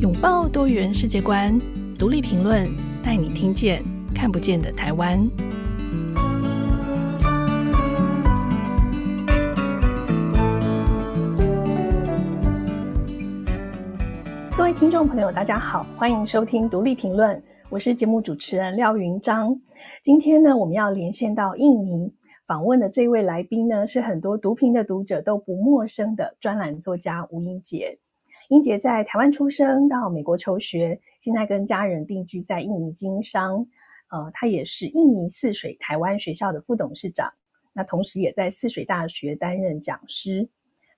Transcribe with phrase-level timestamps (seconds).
[0.00, 1.58] 拥抱多元世界观，
[1.98, 2.66] 独立评论
[3.04, 3.84] 带你听见
[4.14, 5.20] 看不见的台湾。
[14.56, 19.54] 各位听众朋友，大家好，欢迎收听独立评论，我是节目主持人廖云章。
[20.02, 22.10] 今天呢，我们要连线到印尼
[22.46, 27.98] 访问的这位来宾呢，是很多读评的读者都不陌生的专栏作家吴英杰。
[28.50, 33.64] 英杰在台湾出生，到美国求学，现在跟家人定居在印尼经商。
[34.08, 37.32] 呃，他也是印尼泗水台湾学校的副董事长，
[37.72, 40.48] 那同时也在泗水大学担任讲师。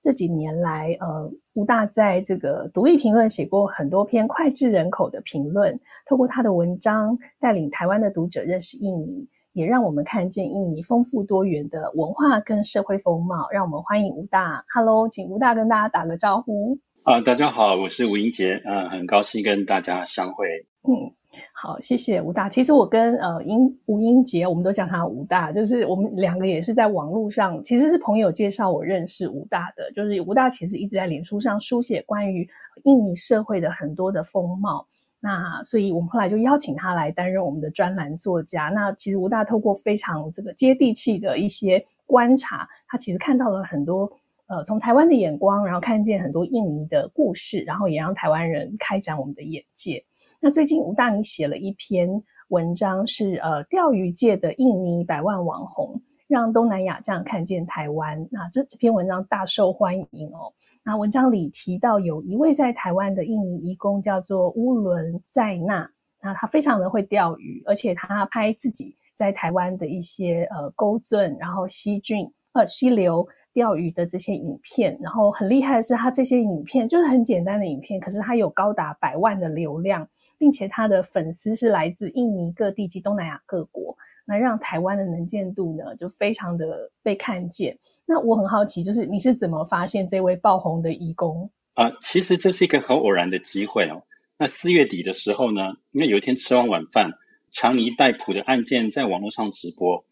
[0.01, 13.47] 这几年来，呃，吴大在这个独立评论写过很多篇脍炙人口的评论，透过他的文章带领台湾的读者认识印尼，也让我们看见印尼丰富多元的文化跟社会风貌。
[13.51, 14.65] 让我们欢迎吴大。
[14.73, 16.79] Hello，请吴大跟大家打个招呼。
[17.05, 20.47] 啊，大家好，我是吴英杰，嗯、呃，很高兴跟大家相会。
[20.89, 21.11] 嗯，
[21.53, 22.49] 好，谢谢吴大。
[22.49, 29.91] 其实我跟呃英吴英杰，我们都叫他吴大，就是我们两个也是在网络上，其实是朋友介绍我认识吴大的。
[29.97, 32.49] 就是吴大其实一直在脸书上书写关于
[32.85, 34.87] 印尼社会的很多的风貌，
[35.19, 38.71] 那所以我们后来就邀请他来担任我们的专栏作家。
[38.73, 44.09] 那其实吴大透过非常这个接地气的一些观察，他其实看到了很多。
[44.53, 50.05] 呃，从台湾的眼光，然后看见很多印尼的故事，然后也让台湾人开展我们的眼界。
[50.41, 58.29] 那最近吴大你写了一篇文章是，是呃钓鱼界的印尼百万网红，让东南亚这样看见台湾。
[58.31, 60.53] 那这这篇文章大受欢迎哦。
[60.85, 65.91] 那文章里提到有一位在台湾的印尼移工叫做乌伦在纳，
[66.23, 73.27] 那他非常的会钓鱼，而且他拍自己在台湾的一些呃沟圳，然后溪圳呃溪流。
[73.55, 80.09] 钓鱼的这些影片，然后很厉害的是，他这些影片就是很简单的影片，可是他有高达百万的流量，
[80.39, 83.95] 并且他的粉丝是来自印尼各地及东南亚各国，
[84.25, 87.79] 那让台湾的能见度呢就非常的被看见。
[88.07, 91.93] 那我很好奇，就是你是怎么发现这位爆红的义工啊？
[92.01, 94.03] 其实这是一个很偶然的机会哦。
[94.39, 97.13] 那四月底的时候呢，因为有一天吃完晚饭，
[97.51, 100.05] 强尼戴普的案件在网络上直播，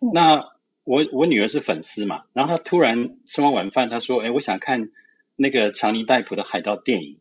[0.00, 0.57] 嗯、那。
[0.88, 4.88] 我我女儿是粉丝嘛，然后她突然吃完晚饭，她说：“哎，我想看
[5.36, 7.18] 那个强尼戴普的海盗电影。”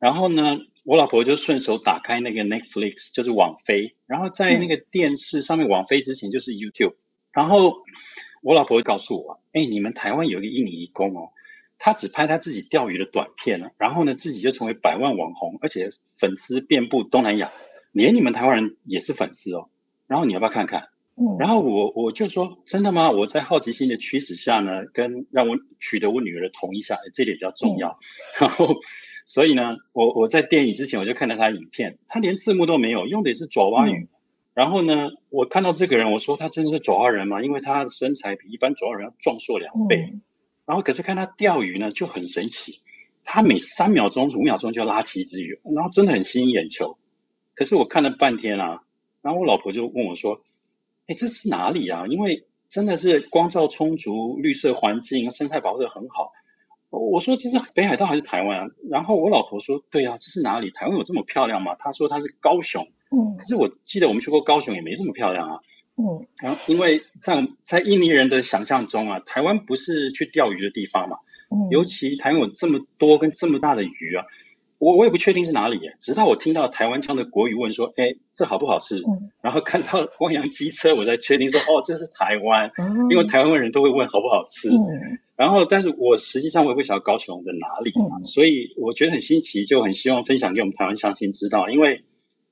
[0.00, 6.94] 然后呢，我老婆就顺手打开那个 Netflix，就是网飞，然后在那个电视上面网飞之前就是 YouTube。
[7.32, 7.82] 然后
[8.40, 11.32] 我老婆会告诉我：“哎，你们台湾有一个印尼移工哦，
[11.78, 17.50] 他只拍他自己钓鱼的短片了，然后呢，自己就成为百万网红，而且粉丝遍布东南亚，
[17.92, 19.68] 连你们台湾人也是粉丝哦。
[20.06, 20.88] 然后你要不要看看？”
[21.38, 23.10] 然后我我就说，真的吗？
[23.10, 27.90] 我在好奇心的驱使下呢，跟让我取得我女儿的同意下，这点比较重要。
[27.90, 28.00] 嗯、
[28.40, 28.76] 然后，
[29.26, 34.04] 所以呢，我我在电影之前我就看到他影片，他连字幕都没有，用的也是爪哇语。
[34.04, 34.08] 嗯、
[34.54, 37.42] 然后呢，我看到这个人，我说他真的是爪哇人吗？
[37.42, 40.08] 因为他的身材比一般爪哇人要壮硕两倍。
[40.14, 40.22] 嗯、
[40.64, 42.80] 然后可是看他钓鱼呢，就很神奇，
[43.22, 46.96] 他每三秒钟、五秒钟就要拉起一只鱼，然后真的很吸引眼球。
[47.54, 48.82] 可是我看了半天啊，
[49.20, 50.42] 然后我老婆就问我说。
[51.06, 52.06] 哎，这是哪里啊？
[52.06, 56.32] 因为真的是光照充足，绿色环境，生态保护得很好。
[56.90, 58.66] 我说这是北海道还是台湾啊？
[58.90, 60.70] 然后我老婆说，对啊，这是哪里？
[60.70, 61.74] 台湾有这么漂亮吗？
[61.78, 62.86] 她说她是高雄。
[63.10, 65.60] 嗯，可是我记得我们去过高雄，也没这么漂亮啊。
[65.96, 71.16] 嗯，然后因为在在印尼人的想象中啊，台湾不是去钓鱼的地方嘛。
[71.50, 74.24] 嗯，尤其台湾有这么多跟这么大的鱼啊。
[74.82, 82.68] 我我也不确定是哪里耶，直到我听到台湾腔的国语问说：“哎，这好不好吃？”嗯、然后看到 光阳机车，我才确定说：“哦，这是台湾。
[82.78, 84.68] 嗯”因为台湾人都会问好不好吃。
[84.68, 87.92] 嗯、然后，但是我实际上我也不晓得高雄的哪里
[88.24, 92.02] 所以我觉得很新奇，就很希望分享给我们台湾乡亲知道，因为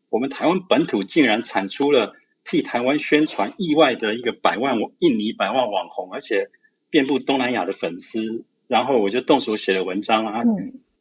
[0.08, 2.14] 我们台湾本土竟然产出了
[2.44, 6.48] 替台湾宣传意外的一个百万印尼百万网红，而且
[6.90, 8.44] 遍布东南亚的粉丝。
[8.68, 10.44] 然后我就动手写了文章啊。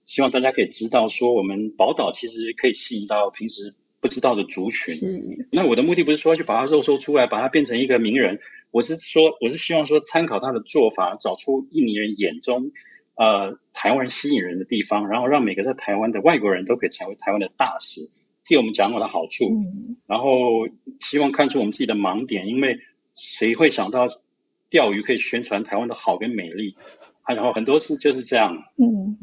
[0.09, 5.45] 嗯希望大家可以知道，说我们宝岛其实可以吸引到平时不知道的族群。
[5.51, 8.39] 那我的目的不是说去把它肉搜出来，把它变成一个名人。
[8.71, 12.71] 我是说，我是希望说参考他的做法，找出印尼人眼中
[13.17, 18.01] 呃台湾人吸引人的地方，然后让每个在台湾的外国人都可以成为台湾的大使，
[18.45, 19.45] 替我们讲我的好处。
[19.45, 20.67] 嗯、然后
[20.99, 22.79] 希望看出我们自己的盲点，因为
[23.13, 24.07] 谁会想到
[24.71, 26.73] 钓鱼可以宣传台湾的好跟美丽？
[27.27, 28.57] 然后很多事就是这样。
[28.77, 29.19] 嗯。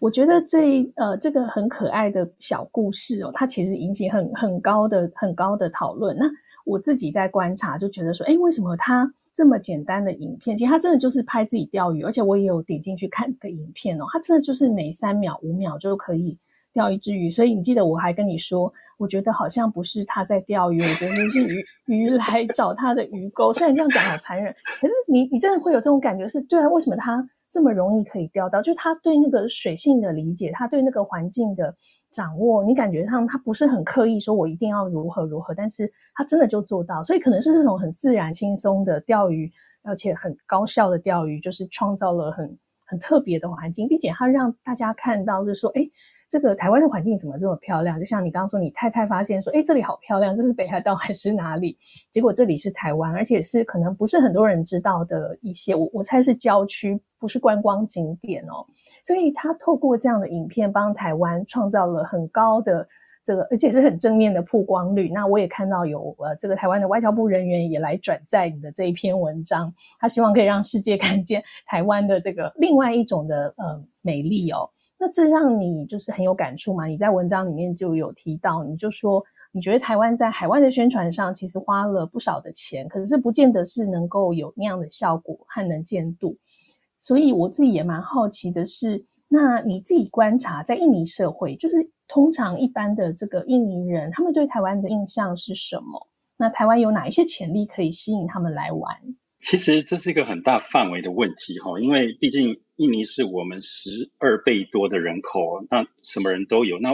[0.00, 6.16] 我觉得这呃这个很可爱的小故事哦，它其实引起很很高的很高的讨论。
[6.16, 6.26] 那
[6.64, 16.36] 我自己在观察，就觉得说，诶，为什么它这么简单的影片，其实它真的就是拍自己钓鱼，而且我也有点进去看个影片哦，它真的就是每三秒五秒就可以
[16.72, 17.30] 钓一只鱼。
[17.30, 23.52] 所以你记得我还跟你说，我觉得好像不是他在钓鱼，我觉得是鱼鱼来找他的鱼钩。
[23.54, 26.68] 虽然这样讲好残忍，可是你你真的会有这种感觉是，是对啊？
[26.70, 28.60] 为什么他这么容易可以钓到？
[28.60, 31.74] 就他对那个水性的理解，他对那个环境的
[32.10, 37.02] 掌握，你感觉上他不是很刻意说我一定要如何如何，但是他真的就做到。
[37.04, 39.50] 所以可能是这种很自然轻松的钓鱼，
[39.82, 42.58] 而且很高效的钓鱼，就是创造了很。
[42.88, 45.84] 很特别的环境，并且他让大家看到，就是说，哎，
[46.30, 47.98] 这个台湾的环境怎么这么漂亮？
[47.98, 51.76] 就像你刚刚说，你太太发现说，哎，这里好漂亮，这是北海道还是哪里？
[52.12, 58.66] 结果这里是台湾，而且是可能不是很多人知道的一些，我我猜是郊区，不是观光景点哦。
[59.04, 62.86] 所以他透过这样的影片，帮台湾创造了很高的。
[63.24, 65.08] 这个而且是很正面的曝光率。
[65.08, 74.70] 那我也看到有呃，这个台湾的外交部人员也来转载你的这一篇文章，他希望可以让世界 看见台湾的这个另外一种的呃美丽哦。
[74.96, 76.86] 那这让你就是很有感触嘛？
[76.86, 79.20] 你在文章里面就有提到，你就说
[79.50, 86.36] 你觉得台湾在海外的宣传上其实花了不少的钱，可是不见得是能够有那样的效果和能见度。
[87.00, 91.90] 所以我自己也蛮好奇的是，那你自己观察在印尼社会，就是。
[92.08, 96.06] 通常一般的这个印尼人，他们对台湾的印象是什么？
[96.36, 98.96] 那台湾有哪一些潜力可以吸引他们来玩？
[99.40, 106.78] 其实这是一个很大范围的问题哈，因为毕竟印尼是我们十二倍多的人口，那什么人都有。
[106.78, 106.90] 那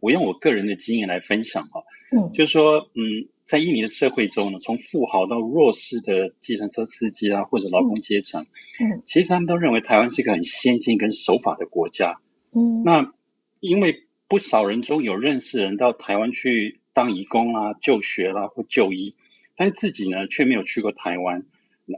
[0.00, 1.82] 我用我个人的经验来分享哈，
[2.16, 8.42] 嗯，就是说，嗯，在印尼的社会中呢，从富豪到弱势的计程车司机啊，或者劳工阶层，
[8.78, 12.20] 嗯，其实他们都认为台湾是一个很先进跟守法的国家，
[12.52, 13.14] 嗯，那
[13.60, 14.02] 因为。
[14.28, 19.14] 不少人中有认识人到台湾去当义工啊、就学啦、啊、或就医，
[19.56, 21.44] 但是自己呢却没有去过台湾。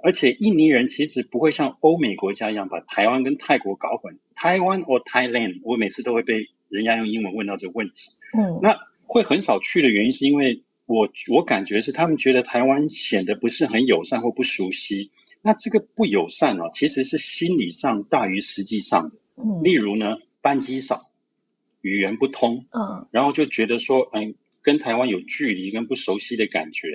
[0.03, 8.11] 而且印尼人其实不会像欧美国家一样把台湾跟泰国搞混，台湾 or Thailand，我每次都会被人家用英文问到这个问题。
[8.39, 15.13] 嗯，那会很少去的原因是因为我我感觉是他们觉得台湾显得不是很友善或不熟悉。
[15.43, 19.17] 那这个不友善哦，其实是心理上大于实际上的。
[19.37, 21.01] 嗯，例如呢，班机少。
[21.81, 26.89] 语言不通，嗯，然后就觉得说，嗯，跟台湾有距离跟不熟悉的感觉。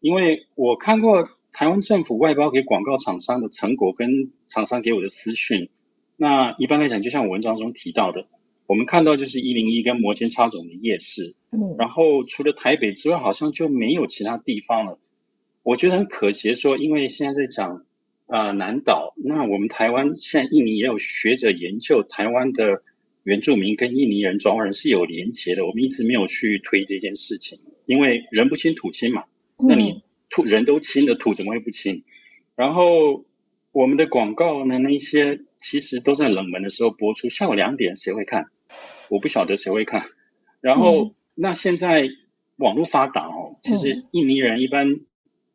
[0.00, 5.68] 因为我看过台湾政府外包给广告厂商的成果跟厂商给我的私讯，
[6.16, 8.26] 那一般来讲，就像我文章中提到的，
[8.66, 14.98] 我们看到就是一零一跟摩肩擦踵的夜市，嗯，然后除了台北之外，好像就没有其他地方了。
[15.62, 17.84] 我觉得很可惜，说因为现在在讲
[18.26, 22.82] 啊、呃、南岛，那我们台湾现在印尼也有学者研究台湾的。
[23.26, 29.24] 原住民跟印尼人、转化人是有连结的，我们一直没有去推这件事情，因为人不亲土亲嘛。
[29.58, 32.04] 那你土人都亲的土怎么会不亲？
[32.54, 33.24] 然后
[33.76, 38.46] 我们的广告呢，那些其实都在冷门的时候播出，下午两点谁会看？
[39.10, 40.06] 我不晓得谁会看。
[40.62, 42.08] 然后那现在
[42.56, 45.00] 网络发达哦，其实印尼人一般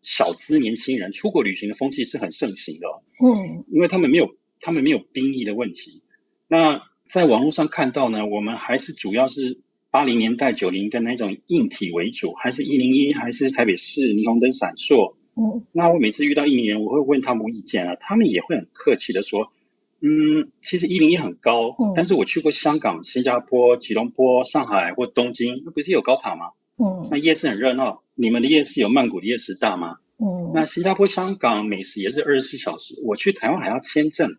[0.04, 2.88] 小资年轻人出国旅行的风气是很盛行的。
[3.26, 6.04] 嗯，因为他们没有他们没有兵役的问题。
[6.48, 15.16] 那在网络上看到呢，我们还是主要是八零年代、九零的那种硬体为主，还是一零一，还是台北市霓虹灯闪烁。
[15.36, 19.52] 嗯，那我每次遇到印尼人，我会问他们意见啊，他们也会很客气的说，
[20.02, 26.52] 嗯，其实一零一很高，嗯，但是我去过香港、新加坡、吉隆坡、上海或东京，那不是有高塔吗？
[26.78, 29.98] 嗯，那夜市很热闹，你们的夜市有曼谷的夜市大吗？
[30.18, 34.38] 嗯，那新加坡、香港美食也是二十四小时，我去台湾还要签证，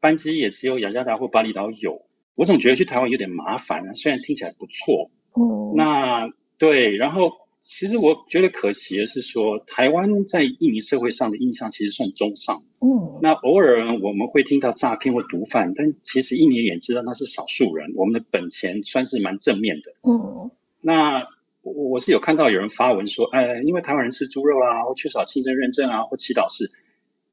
[0.00, 2.02] 班机也只有雅加达或巴厘岛有。
[2.34, 5.10] 我总觉得去台湾有点麻烦啊，虽然听起来不错。
[5.34, 12.62] 嗯，那对，然后其实我觉得可惜的是说，台湾在印尼社会上的印象其实算中上。
[12.80, 17.92] 嗯，那偶尔我们会听到诈骗或毒贩，但其实印尼也知道那是少数人。
[17.94, 19.92] 我们的本钱算是蛮正面的。
[20.02, 20.50] 嗯，
[20.80, 21.26] 那
[21.62, 26.70] 我是有看到有人发文说，呃，因为台湾人吃猪肉啊，或缺少清真认证啊，或祈祷式，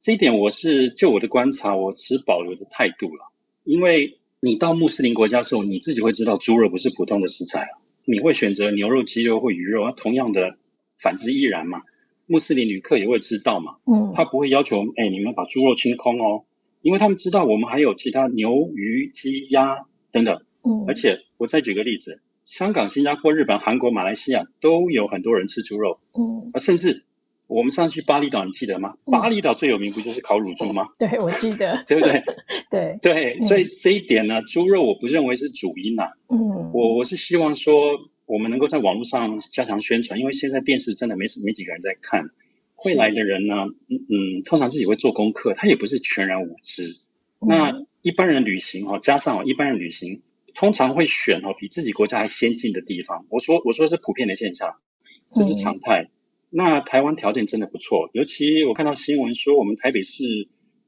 [0.01, 3.32] 这一点我是就我的观察，我持保留的态度了，
[3.63, 4.20] 因为。
[4.41, 9.93] 你到穆斯林国家的时候，你自己会知道猪肉不是普通的食材啊，你会选择牛肉、鸡肉或鱼肉啊。
[9.97, 10.57] 同样的，
[11.00, 11.81] 反之亦然嘛。
[12.27, 16.45] 穆斯林旅客也会知道嘛，嗯，他不会要求哎，你们把猪肉清空哦，
[16.81, 27.03] 因为他们知道我们还有其他牛、鱼、鸡、鸭等等，嗯，而且我再举个例子，香港、新加坡、日本、韩国、马来西亚都有很多人吃猪肉，嗯，啊，甚至。
[27.47, 28.95] 我们上次去巴厘岛，你记得吗？
[29.05, 30.87] 巴厘岛最有名不就是烤乳猪吗？
[30.97, 32.23] 对，我记得， 对不对？
[32.69, 36.03] 对对，所以这一点呢，猪肉我不认为是主因呐。
[36.29, 36.37] 嗯，
[36.73, 37.81] 我我是希望说，
[38.25, 42.29] 我们能够在网络上加强宣传，因为现在电视真的没没几个人在看。
[42.77, 43.53] 会来的人呢，
[43.87, 46.97] 嗯嗯，通常自己会做功课，他也不是全然无知。
[47.39, 50.21] 那一般人旅行哈，加上一般人旅行，
[50.53, 53.25] 通常会选哦比自己国家还先进的地方。
[53.29, 54.75] 我说我说是普遍的现象，
[55.33, 56.03] 这是常态。
[56.03, 56.09] 嗯、
[56.57, 60.24] 那台湾条件真的不错，尤其我看到新闻说我们台北市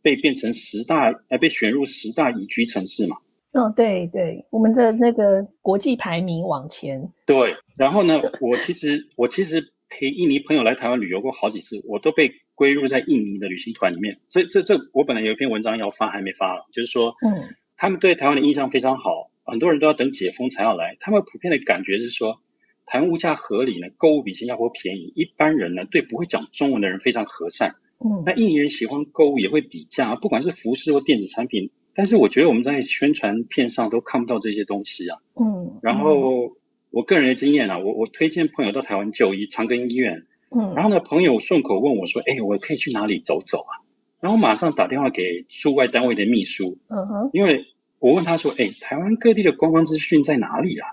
[0.01, 3.17] 被变成十大，呃被选入十大宜居城市嘛。
[3.51, 7.11] 哦，对对，我们的那个国际排名往前。
[7.25, 14.17] 对，然后呢，我其实我其实陪印尼朋友来台湾旅游过好几次，我都被归入在印尼的旅行团里面。
[14.29, 20.95] 这这这，我本来有一篇文章要发，还没发，就是说，嗯，他们对台湾的印象非常好，很多人都要等解封才要来。
[21.01, 22.39] 他们普遍的感觉是说，
[22.87, 27.75] 台湾物价合理呢，购物比新加坡便宜，一般人呢对不会讲中文的人非常和善。
[27.99, 31.69] 嗯，那印尼人喜欢购物也会比价，不管是服饰或电子产品。
[31.93, 35.17] 但是我觉得我们在宣传片上都看不到这些东西啊。
[35.35, 36.55] 嗯，然后
[36.91, 40.25] 我个人的经验啊，我我推荐朋友到台湾就医，长庚医院。
[40.49, 43.83] 嗯，然后呢，朋友顺口问我说：“哎，我可以去哪里走走啊？”
[44.21, 46.77] 然后马上打电话给驻外单位的秘书。
[46.87, 47.65] 嗯哼，因为
[47.99, 50.87] 我问他说：“哎，台湾各地的观光资讯在哪里啊？”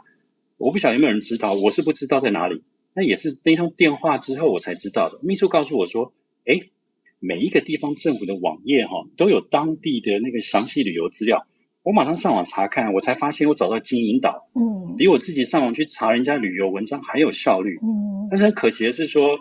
[0.57, 2.63] 我不晓得有没有人知道，我是不知道在哪里。
[2.95, 5.19] 那也是那通电话之后我才知道的。
[5.23, 6.13] 秘书告诉我说
[6.47, 6.69] ：“哎。”
[7.27, 11.47] 每一个地方政府的网页哈都有当地的那个详细旅游资料，
[11.83, 19.39] 我马上上网查看，我才发现我找到金银岛，嗯，比我自己上网去查人家旅游文章还有效率，嗯，但是很可惜的是说，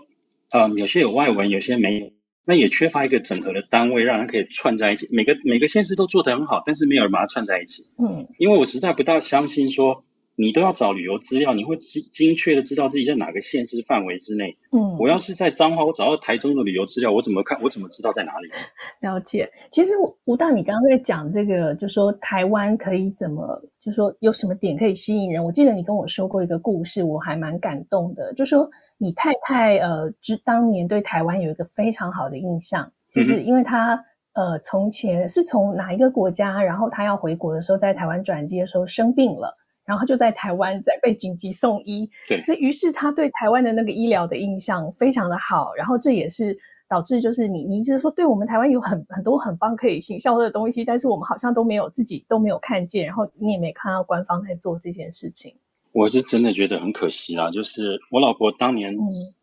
[0.53, 2.13] 呃，有些有外文，有些没有，
[2.46, 5.10] 那也缺乏一个整合的单位，让人可以串在一起。
[5.12, 10.05] 每个每个县市都做得很好，但是没有人把它串在一起，嗯，因为我实在不大相信说。
[10.36, 14.58] 你都要找旅游资料，你会精精确的知道自己在哪个县市范围之内。
[14.72, 17.60] 嗯，我要是在彰化，我找到台中的旅游资料，我怎么看？
[17.62, 18.50] 我怎么知道在哪里？
[19.08, 19.48] 了解。
[19.72, 19.92] 其实
[20.25, 25.44] 吴大，你刚刚在讲这个，就说台湾可以怎么，就说有什么点可以吸引人？
[25.44, 28.34] 我记得你跟我说过一个故事，我还蛮感动的。
[28.34, 33.94] 就说你太太呃，之当年对台湾有一个非常好的印象，就是因为她、
[34.34, 39.56] 嗯、呃，从前是从哪一个国家，然后她要回国的时候，在台湾转机的时候生病了。
[39.86, 55.54] 然后就在台湾在被紧急送医，对，所以于是他对台湾的那个医疗的印象非常的好，然后这也是导致就是你你一直说对我们台湾有很很多很棒可以行销的东西，但是我们好像都没有自己都没有看见，然后你也没看到官方在做这件事情。
[55.92, 58.96] 我是真的觉得很可惜啦，就是我老婆当年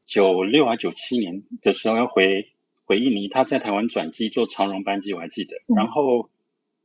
[0.07, 2.47] 九六啊九七年的时候要回
[2.87, 6.31] 回印尼，她在台湾转机做长荣班机，我还记得，然后。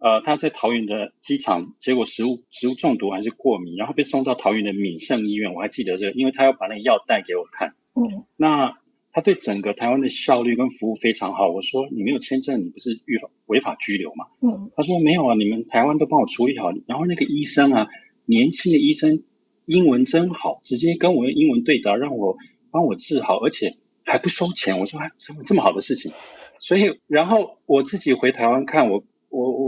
[0.06, 5.56] 呃，他在桃园的机场，结果食物食物中毒还是过敏，然后被送到桃园的敏盛医院。
[5.56, 7.74] 我还记得这个，因为他要把那个药带给我看。
[7.96, 8.78] 嗯，那
[9.12, 11.50] 他对整个台湾的效率跟服务非常好。
[11.50, 14.26] 我说，你没有签证，你不是违法违法拘留吗？
[14.42, 16.70] 嗯，他说没有啊，你们台湾都帮我处理好。
[16.86, 17.88] 然后那个医生啊，
[18.26, 19.24] 年轻的医生，
[19.66, 22.38] 英文真好，直接跟我用英文对答，让我
[22.70, 24.80] 帮我治好，而且还不收钱。
[24.80, 26.12] 我说，还怎么这么好的事情？
[26.60, 29.04] 所以，然后我自己回台湾看我。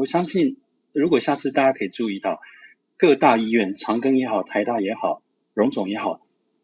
[0.08, 0.58] 相信，
[0.94, 2.40] 如果下次大家可以注意到，
[2.98, 5.22] 各大医院，长庚也好，台大也好，
[5.54, 6.22] 荣总也好，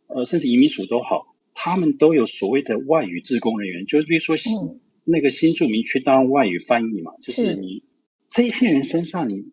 [0.08, 7.84] 呃，甚至移民署都好，他们都有所谓的外语志工人员，就是比如说新、嗯、那个新住民去当外语翻译嘛，就是你是
[8.30, 9.46] 这些人身上你，你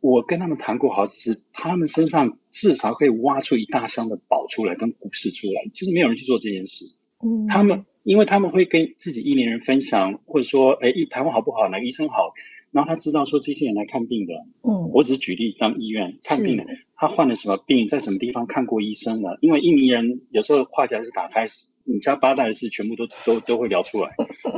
[0.00, 6.86] 我跟他们谈过好几次，他们身上至少可以挖出一大箱的宝出来跟股市出来，就是没有人去做这件事，
[7.22, 11.68] 嗯，他们因为他们会跟自己印尼人分享，或者说，哎，台湾好不好？
[11.68, 12.32] 哪个医生好？
[12.72, 16.64] 然后他知道说这些人来看病的，嗯，我只是举例当医院看病的，
[16.96, 19.38] 他患了什么病，在什么地方看过医生了？
[19.42, 21.46] 因为印尼人有时候话匣子打开，
[21.84, 24.10] 你家八代的事全部都都都会聊出来，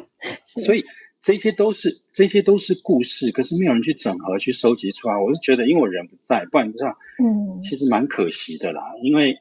[0.65, 0.85] 所以
[1.21, 5.19] 这些都是这些都是故事，可是没有人去整合去收集出来。
[5.19, 8.81] 我是觉得，因为我人不在，不然不知道，嗯，其实蛮可惜的啦。
[9.03, 9.41] 因为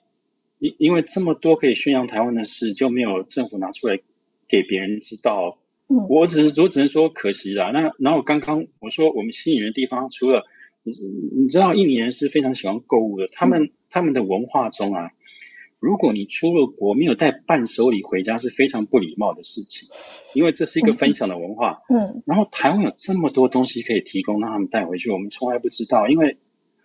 [0.58, 4.00] 因因为这么多可以宣扬台湾的事，就没有政府拿出来
[4.48, 5.60] 给别人知道。
[5.88, 7.72] 我只是我只能说可惜啦。
[7.72, 10.44] 那然后刚刚我说我们吸引人的地方，除了
[10.84, 10.94] 你
[11.42, 15.12] 你知道印尼人是非常喜欢购物的，他们他们的文化中啊，
[15.80, 19.90] 如果你出了国没有带伴手礼回家是非常不礼貌的事情，
[20.34, 21.82] 因为这是一个分享的文化。
[21.90, 22.24] 嗯。
[22.26, 26.38] 然后台湾有这么多东西可以提供让他们带回去，我们从来不知道，因为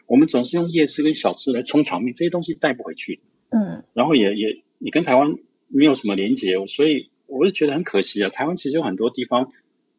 [0.07, 3.21] 我们总是用夜市跟小吃来充场面，这些东西带不回去。
[3.50, 3.85] 嗯。
[3.95, 5.37] 然后也也你跟台湾
[5.69, 7.11] 没有什么连结，所以。
[7.28, 9.52] 我是觉得很可惜啊，台湾其实有很多地方，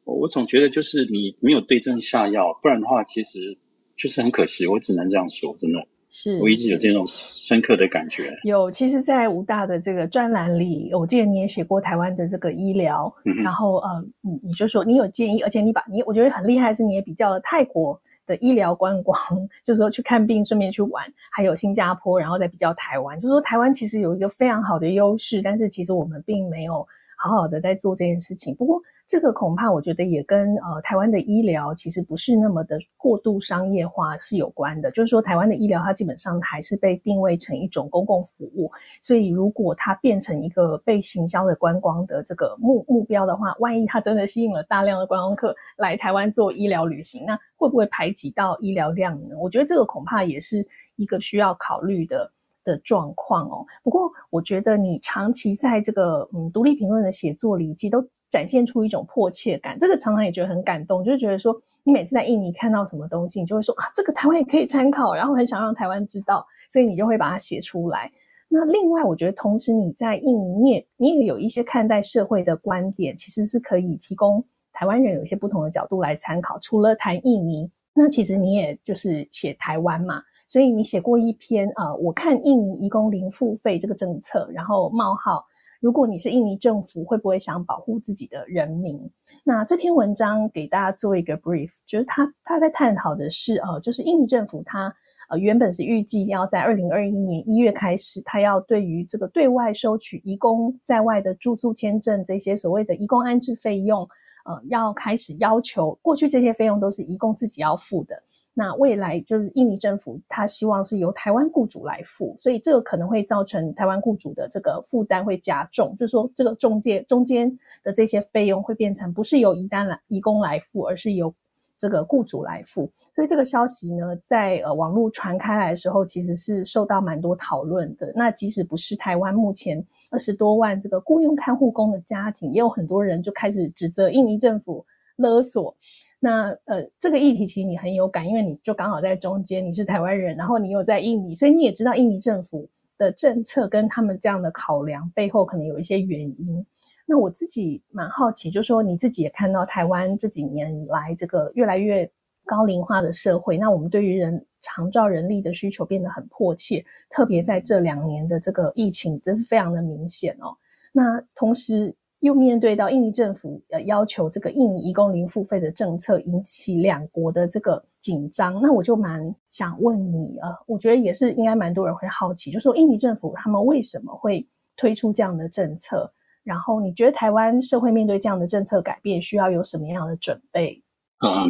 [0.03, 3.57] 我总觉得就是你没有对症下药，不然的话，其实
[3.95, 4.65] 就是很可惜。
[4.65, 8.35] 我只能这样说，真的是我一直有这种深刻的感觉。
[8.43, 19.15] 有，其实，在吴大的这个专栏里，我记得你也写过台湾的这个医疗，嗯、然后呃，你你就说你有建议，而且你把你我觉得很厉害，是你也比较了泰国的医疗观光，
[19.63, 26.87] 就是说去看病顺便去玩，还有新加坡，然后再比较台湾，就是说台湾其实有一个非常好的优势，但是其实我们并没有。
[27.19, 28.55] 好好的在做这件事情。
[28.55, 34.89] 不过，这个恐怕我觉得也跟呃台湾的医疗其实不是那么的过度商业化是有关的。
[34.91, 38.71] 就是说，台湾的医疗它基本上还是被定位成一种公共服务，
[39.01, 49.35] 所以如果它变成一个被行销的观光的这个目目标的话，万一它真的吸引了大量的观光客来台湾做医疗旅行，那会不会排挤到医疗量呢？
[49.37, 52.31] 我觉得这个恐怕也是一个需要考虑的。
[52.63, 59.77] 的状况哦，不过我觉得你长期在这个嗯独立评论的写作里，其实都展现出一种迫切感。
[59.79, 68.11] 这个常常也觉得很感动，就是觉得说你每次在印尼看到什么东西，你就会说啊，这个台湾也可以参考，然后很想让台湾知道，所以你就会把它写出来。
[68.47, 76.57] 那另外，我觉得同时你在印尼，你也你也有一些看待社会的观点，其实是可以提供台湾人有一些不同的角度来参考。
[76.59, 80.23] 除了谈印尼，那其实你也就是写台湾嘛。
[80.49, 85.45] 所以你写过一篇、呃，我看印尼移工零付费这个政策，然后冒号，
[85.79, 88.99] 如果你是印尼政府，会不会想保护自己的人民？
[89.43, 94.91] 那这篇文章给大家做一个 brief，就是他他在探讨的是呃，就是印尼政府他
[95.29, 104.01] 呃原本是预计要在二零二一年一月开始，他要对于这个对外收取移工在外的住宿签证这些所谓的移工安置费用，
[104.45, 108.23] 呃，要开始要求，过去这些费用都是移工自己要付的。
[108.59, 117.49] 那未来就是印尼政府，他希望是由台湾雇主来付，所以这个可能会造成台湾雇主的这个负担会加重，就是说这个中介中间
[117.85, 121.33] 的这些费用会变成不是由移单来移工来付，而是由
[121.77, 122.91] 这个雇主来付。
[123.15, 128.11] 所以这个消息呢，在呃网络传开来的时候，其实是受到蛮多讨论的。
[128.13, 134.85] 那即使不是台湾目前二十多万这个雇佣看护工的家庭，也有很多人就开始指责印尼政府
[135.15, 135.73] 勒索。
[136.19, 146.65] 那呃，这个议题其实你很有感，因为你就刚好在中间，你是台湾人，然后你又在印尼，所以你也知道印尼政府的政策跟他们这样的考量背后可能有一些原因。
[147.05, 152.07] 那我自己蛮好奇，就说你自己也看到台湾这几年来这个越来越
[152.45, 160.55] 高龄化的社会，那我们对于人长照人力的需求变得很迫切，特别在这两年的这个疫情，真是非常的明显哦。
[160.91, 168.61] 那同时，又面对到印尼政府呃要求这个印尼移工零付费的政策，引起两国的这个紧张。
[168.61, 176.11] 那我就蛮想问你啊，我觉得也是应该蛮多人会好奇，就是说印尼政府他们为什么会推出这样的政策？
[176.43, 180.83] 然后你觉得台湾社会面对这样的政策改变，需要有什么样的准备？
[181.25, 181.49] 嗯，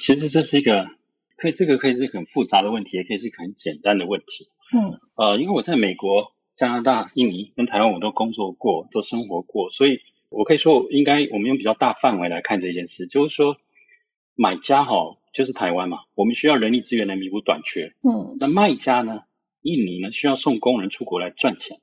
[0.00, 0.86] 其实这是一个
[1.36, 4.48] 可以这个可以是很复杂的问题，也可以是很简单的问题。
[4.74, 6.32] 嗯，呃，因为我在美国。
[6.58, 13.56] 加拿大、印尼跟台湾，我都工作过，都生活过，所以我可以说，应该我们用比较大范围来看这件事，就是说，
[14.34, 19.22] 买家哈就是台湾嘛，我们需要人力资源来弥补短缺，嗯，那卖家呢，
[19.62, 21.78] 印尼呢需要送工人出国来赚钱，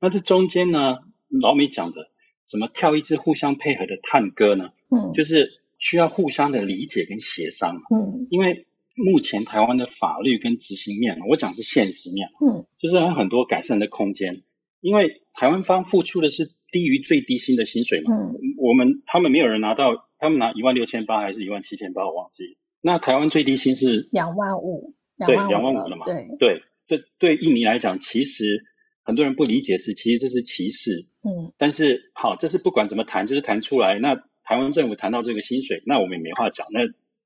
[0.00, 0.98] 那这中间呢，
[1.28, 2.08] 老美讲的
[2.46, 4.70] 怎么跳一支互相配合的探戈呢？
[4.90, 8.66] 嗯，就是需要互相的理解跟协商，嗯，因为。
[8.94, 14.42] 目前台湾的法律跟执行面，我讲是现实面，嗯，就是有很多改善的空间。
[14.80, 22.58] 因为台湾方付出的是低于最低薪的薪水嘛，嗯，我们他们没有人拿到，他们拿一万六千八还是一万七千八，我忘记。
[22.82, 24.94] 那台湾最低薪是两万五，
[25.26, 26.04] 对，两万五了嘛？
[26.04, 28.64] 对对，这对印尼来讲，其实
[29.02, 31.52] 很多人不理解是，其实这是歧视，嗯。
[31.56, 33.98] 但是好，这是不管怎么谈，就是谈出来。
[33.98, 36.66] 那台湾政府谈到这个薪水，那我们也没话讲。
[36.72, 36.80] 那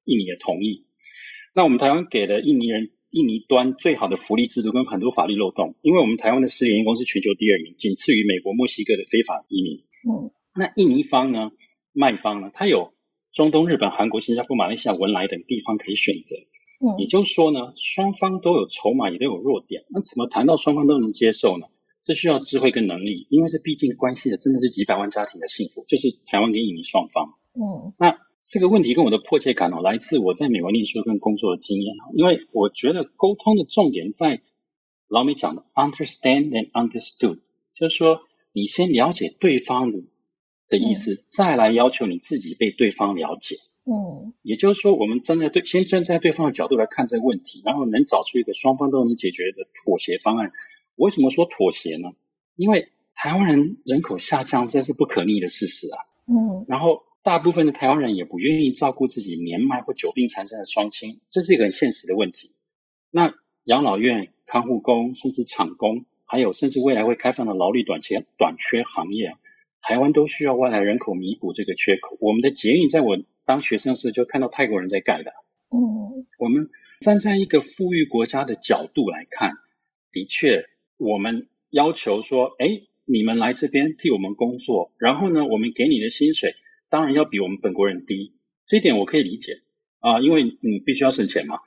[0.05, 0.87] 印尼也同意。
[1.55, 9.83] 那我们台湾给了印尼人、印尼端最好的福利制度跟很多法律漏洞，因为我们台湾的私联移工是全球第二名，仅次于美国、墨西哥的非法移民。
[10.09, 11.51] 嗯，那印尼方呢，
[11.93, 12.93] 卖方呢，它有
[13.33, 16.37] 中东、日本、韩国、新加坡、马来西亚、文莱等地方可以选择。
[16.81, 19.85] 嗯，也就是说呢，双方都有筹码，也都有弱点。
[19.89, 21.67] 那怎么谈到双方都能接受呢？
[22.03, 27.35] 这需要智慧跟能力，因为这毕竟关系的真的是几百万家庭的幸福，就是台湾跟印尼双方。
[27.55, 28.28] 嗯，那。
[28.51, 31.95] 这个问题跟我的迫切感哦，来自我在美国念书跟工作的经验。
[32.15, 34.41] 因为我觉得沟通的重点在
[35.07, 37.41] 老美讲的 understand and understood，
[37.75, 38.23] 就是说
[38.55, 39.99] 你先了解对方的
[40.67, 43.57] 的意思，嗯，再来要求你自己被对方了解。
[43.85, 50.53] 嗯，也就是说，我们站在对先站在对方的角度来看这个问题，然后能找出一个双方都能解决的妥协方案。
[50.97, 52.13] 为什么说妥协呢？
[52.57, 55.99] 因为台湾人人口下降，这是不可逆的事实啊。
[56.27, 57.03] 嗯，然后。
[57.29, 62.53] 大部分的台湾人也不愿意照顾自己年迈或久病缠身的双亲，这是一个很现实的问题。
[63.11, 69.35] 那养老院、看护工，甚至厂工，还有甚至未来会开放的劳力短缺短缺行业，
[69.83, 72.17] 台湾都需要外来人口弥补这个缺口。
[72.19, 75.33] 我们的捷运在我当学生时就看到泰国人在盖的。
[75.69, 76.71] 嗯，我们
[77.03, 79.53] 站在一个富裕国家的角度来看，
[80.13, 80.65] 的确，
[80.97, 82.87] 我们要求说，哎。
[83.11, 86.55] 你们来这边替我们工作，然后呢，我们给你的薪水
[86.91, 88.35] 当然要比我们本国人低，
[88.67, 89.63] 这一点我可以理解
[90.01, 91.59] 啊，因为你必须要省钱嘛。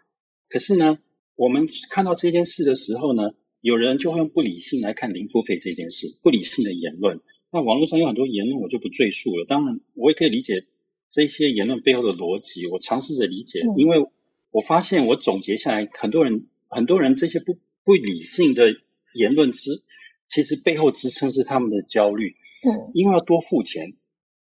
[0.50, 1.00] 可是呢，
[1.36, 3.32] 我们看到这件事的时候呢，
[3.62, 7.20] 有人就会用不理性来看零付费这件事，不理性的言论。
[7.52, 9.46] 那网络上有很多言论，我就不赘述了。
[9.48, 10.64] 当然，我也可以理解
[11.10, 14.08] 这些言论背后的逻辑，我尝试着理解，因为
[14.52, 18.76] 我发现我总结下来，很多人很多人这些不不理性的
[19.14, 19.84] 言论之。
[20.30, 23.98] 其实背后支撑是他们的焦虑，嗯，因为要多付钱，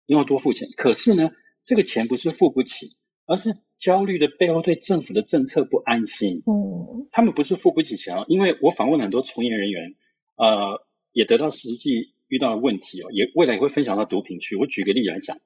[0.07, 0.69] 因为要多付钱。
[0.77, 1.31] 可是呢，
[1.63, 6.43] 这个钱不是付不起，而是焦虑的背后对政府的政策不安心。
[6.47, 9.95] 嗯，他们不是付不起钱哦，因为我访问了很多从业人员，
[10.37, 14.57] 呃，也得到实际遇到的问题哦，也未来也会分享到毒品区。
[14.57, 15.39] 我举个例来讲，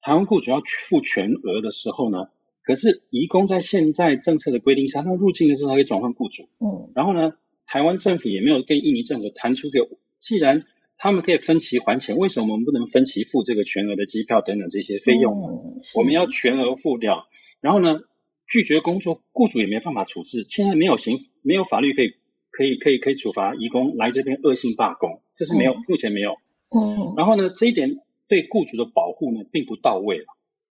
[0.00, 2.28] 台湾雇主要付全额的时候呢，
[2.62, 7.34] 可是移工在现在政策的规定下，他入境的时候他可以转换雇主，嗯，然后呢，
[7.66, 9.88] 台湾政府也没有跟印尼政府谈出个，
[10.20, 10.64] 既然
[10.98, 15.48] 他们可以分期还钱，为什么我们不能分期付这个全额的机票等等这些费用呢？
[15.48, 17.26] 嗯、我们要全额付掉，
[17.60, 18.00] 然后呢，
[18.48, 20.46] 拒绝工作，雇主也没办法处置。
[20.48, 22.14] 现在没有刑，没有法律可以
[22.50, 26.36] 可以可以可以处罚移工来这边恶性罢工，这是没有，嗯、目前没有。
[26.70, 27.14] 嗯。
[27.16, 30.24] 然后呢，这一点对雇主的保护呢，并不到位了。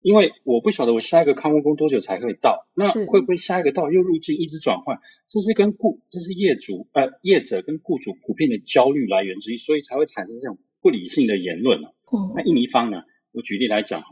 [0.02, 5.00] 因为我不晓得我下一个看护工多久才会到，那会不会下一个到又入境一直转换？
[5.28, 11.82] 这是跟雇，这是业主呃业者跟雇主普遍的焦虑来源之一，所以才会产生这种不理性的言论。
[11.82, 13.04] 嗯，那印尼方呢？
[13.34, 14.04] 我举例来讲，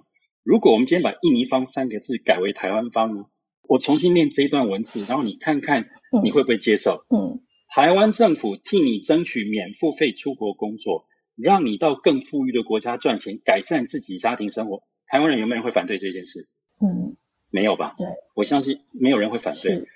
[0.44, 3.26] 如果我们今天把印尼方三个字改为台湾方呢？
[3.68, 5.88] 我重新念这一段文字，然后你看看
[6.22, 7.06] 你会不会接受？
[7.10, 14.84] 嗯，嗯，台湾政府替你争取免付费出国工作，让你到更富裕的国家赚钱，改善自己家庭生活。
[15.08, 16.48] 台湾人有没有人会反对这件事？
[16.80, 17.16] 嗯，
[17.50, 17.96] 没有吧？
[17.98, 19.88] 对，我相信没有人会反对。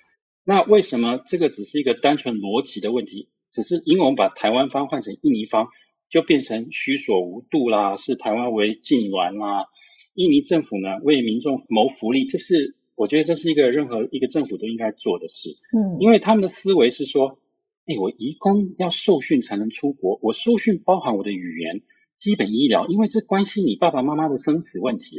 [0.50, 3.30] 是那为什么这个只是一个单纯逻辑的问题？
[3.52, 5.68] 只是因为我们把台湾方换成印尼方，
[6.10, 9.68] 就变成虚所无度啦，视台湾为痉挛啦。
[10.16, 15.50] 印尼政府呢，为民众谋福利，这是我觉得这是一个任何一个政府都应该做的事。
[15.72, 17.40] 嗯，因为他们的思维是说，
[17.86, 21.82] 哎，我移工要受训才能出国，我受训包含我的语言。
[22.18, 25.16] 基本医疗，因为这关系你爸爸妈妈的生死问题。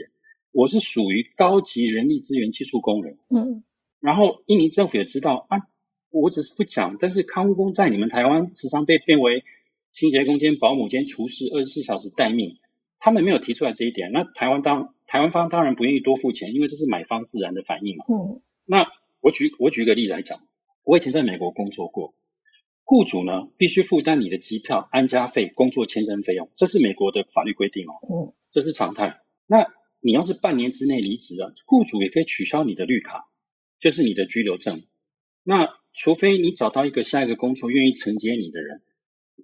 [0.52, 3.62] 我是属于高级人力资源技术工人，嗯，
[4.00, 5.58] 然后印尼政府也知道啊，
[6.10, 9.44] 我只是不讲，但是看护工在你们台湾时常被变为
[9.92, 12.58] 清洁工兼保姆兼厨师，二十四小时待命，
[12.98, 14.10] 他们没有提出来这一点。
[14.12, 18.04] 那台湾当台湾方当然不愿意多付钱，因为这是买方自然的反应嘛。
[18.08, 18.86] 嗯，那
[19.20, 20.40] 我举我举个例来讲，
[20.84, 22.14] 我以前在美国工作过。
[22.84, 27.92] 雇主呢，必须负担你的机票、安家费、工作签证费用，这是美国的法律规定哦。
[28.02, 29.20] 嗯，这是常态。
[29.46, 29.66] 那
[30.00, 33.28] 你要是半年之内离职啊，雇主也可以取消你的绿卡，
[33.80, 34.82] 就是你的居留证。
[35.42, 38.82] 那除非你找到一个下一个工作愿意承接你的人，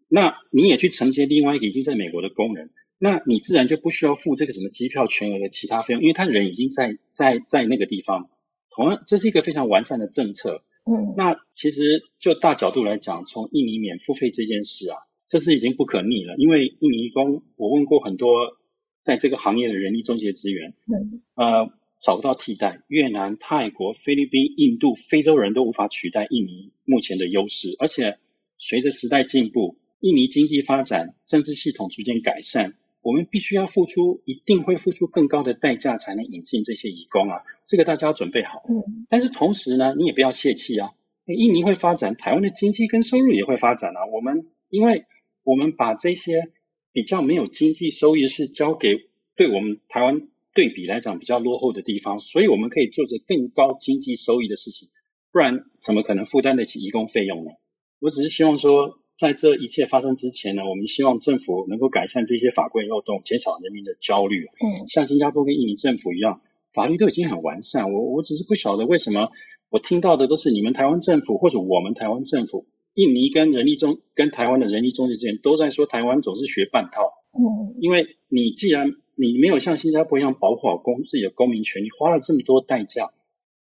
[0.09, 8.31] 那你也去承接另外一个已经在美国的工人，那你自然就不需要付这个什么机票全额的其他费用，因为他人已经在在在那个地方。
[8.71, 10.63] 同样，这是一个非常完善的政策。
[10.85, 14.97] 嗯，那其实就大角度来讲，从印尼免付费这件事啊，
[15.27, 16.37] 这是已经不可逆了。
[16.37, 18.59] 因为印尼工，我问过很多
[19.01, 22.83] 在这个行业的人力中介资源，嗯，呃，找不到替代。
[22.89, 27.75] 越南、泰国、菲律宾、印度、非洲人都无法取代印尼目前的优势。
[27.79, 28.19] 而且
[28.59, 32.75] 随着时代进步，印尼经济发展，政治系统逐渐改善。
[33.03, 37.43] 我们必须要付出，一定会付出更高的代价才能引进这些移工啊！
[37.65, 38.65] 这个大家要准备好。
[38.69, 40.91] 嗯，但是同时呢，你也不要泄气啊！
[41.27, 44.07] 印尼会发展，台湾的经济跟收入也会发展啊！
[44.13, 45.05] 我们因为
[45.45, 46.51] 我们把这些
[46.93, 50.27] 比较没有经济收益的事交给对我们台湾
[50.57, 54.89] 对比来讲比较落后的地方，所以我们可以做着更高经济收益的事情，
[55.31, 57.53] 不然怎么可能负担得起移工费用呢？
[58.01, 58.99] 我只是希望说。
[59.19, 64.45] 在这一切发生之前呢，我们希望政府能够改善这些法规漏洞，减少人民的焦虑。
[64.45, 67.95] 嗯，像新加坡跟印尼政府一样，法律都已经很完善。
[67.95, 69.31] 我我只是不晓得为什么
[69.71, 77.01] 我听到的都是你们台湾政府或者我们台湾政府，印尼跟人力中跟台湾的人力中介之间都在说台湾总是学半套。
[77.33, 83.11] 嗯，因为你既然你没有像新加坡一样保护好公自己的公民权，你花了这么多代价。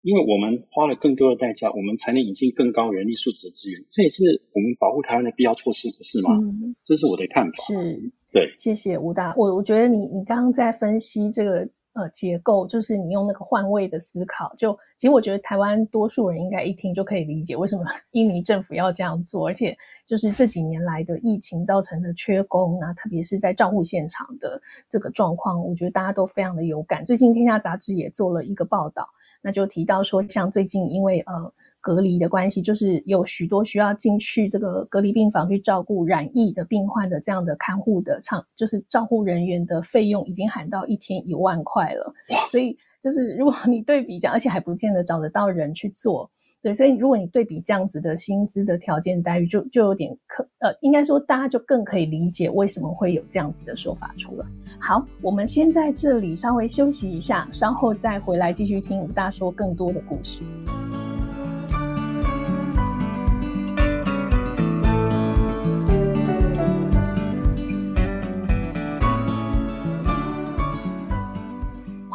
[0.03, 6.37] 因为我们花了更多的代价，我们才能引进更高人力素质的资源，这也是我们保护台湾的必要措施，不是吗？
[6.43, 7.65] 嗯，这是我的看法。
[7.65, 9.33] 是，对，谢谢吴大。
[9.35, 19.77] 我我觉得你你刚刚在分析这个呃结构，就是你用那个换位的思考，就其实我觉得台湾多数人应该一听就可以理解为什么 印尼政府要这样做，而且
[20.07, 27.05] 就是这几年来的疫情造成的缺工啊，特别是在照护现场的这个状况，我觉得大家都非常的有感。
[27.05, 29.09] 最近《天下杂志》也做了一个报道。
[29.47, 31.53] 那就提到说，像最近因为呃
[31.85, 42.11] 隔离的关系，就是有许多需要进去这个隔离病房去照顾染疫的病患的这样的看护的场，就是照护人员的费用已经喊到一天一万块了。
[42.51, 46.31] 所以就是如果你对比这样，而且还不见得找得到人去做。
[46.63, 54.47] 对，所以如果你对比这样子的薪资的条件待遇，就就有点可呃，应该说大家就更可以理解为什么会有这样子的说法出来。
[54.81, 60.43] 好，我们先在这里稍微休息一下，稍后再回来继续听武大说更多的故事。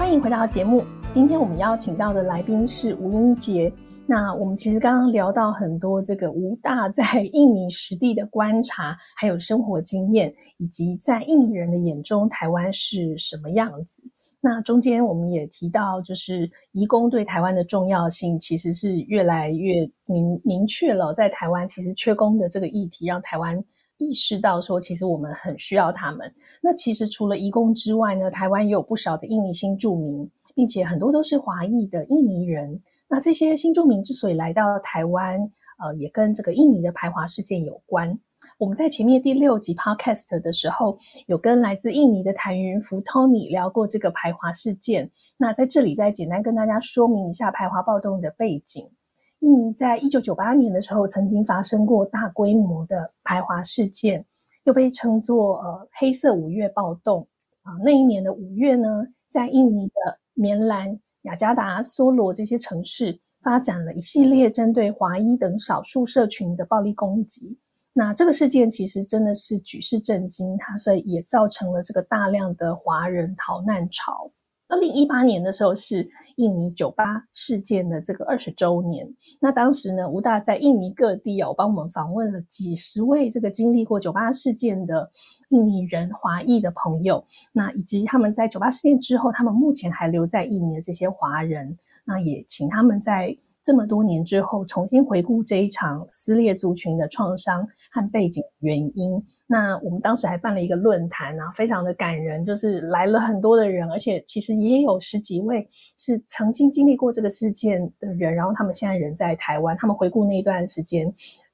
[0.09, 3.71] 欢迎回到节目，今天我们邀请到的来宾是吴英杰。
[4.07, 14.01] 那我们其实刚刚聊到很多这个吴大在印尼实地的观察，还有生活经验，以及在印尼人的眼中台湾是什么样子。
[14.41, 21.13] 那中间我们也提到，就是移工对台湾的重要性，其实是越来越明明确了。
[21.13, 23.63] 在台湾，其实缺工的这个议题，让台湾
[23.99, 26.33] 意识到说，其实我们很需要他们。
[26.61, 32.81] 那其实除了移工之外呢，台湾也有不少的印尼新住民，并且很多都是华裔的印尼人。
[33.07, 35.39] 那这些新住民之所以来到台湾，
[35.83, 38.17] 呃，也跟这个印尼的排华事件有关。
[38.57, 45.11] 我们在前面第六集 Podcast 的时候，有跟来自印尼的谭云福 Tony 聊过这个排华事件。
[45.35, 48.89] 那在这里再简单跟大家说明一下排华暴动的背景。
[49.39, 54.25] 印尼在一九九八年的时候，曾经发生过大规模的排华事件，
[54.63, 57.27] 又被称作呃黑色五月暴动
[57.63, 57.73] 啊。
[57.83, 60.99] 那一年的五月呢，在印尼的棉兰。
[61.23, 67.59] 雅加达、梭罗这些城市发展了一系列针对华裔等少数社群的暴力攻击。
[67.91, 74.31] 那这个事件其实真的是举世震惊，它所以也造成了这个大量的华人逃难潮。
[74.69, 79.07] 二零一八年的时候是印尼酒吧事件的这个二十周年。
[79.39, 85.11] 那当时呢，吴大在印尼各地哦，帮我们访问了几十位这个经历过酒吧事件的
[85.49, 93.37] 印尼人、华裔的朋友，那以及他们在酒吧事件之后，他们目前还留在印尼的这些华人，那也请他们在。
[93.69, 99.23] 这么多年之后，重新回顾这一场撕裂族群的创伤和背景原因。
[99.45, 111.05] 那我们当时还办了一个论坛啊，非常的感人，就是来了很多的人，而且其实也有十几位是曾经经历过这个事件的人，然后他们现在人在台湾，他们回顾那一段时间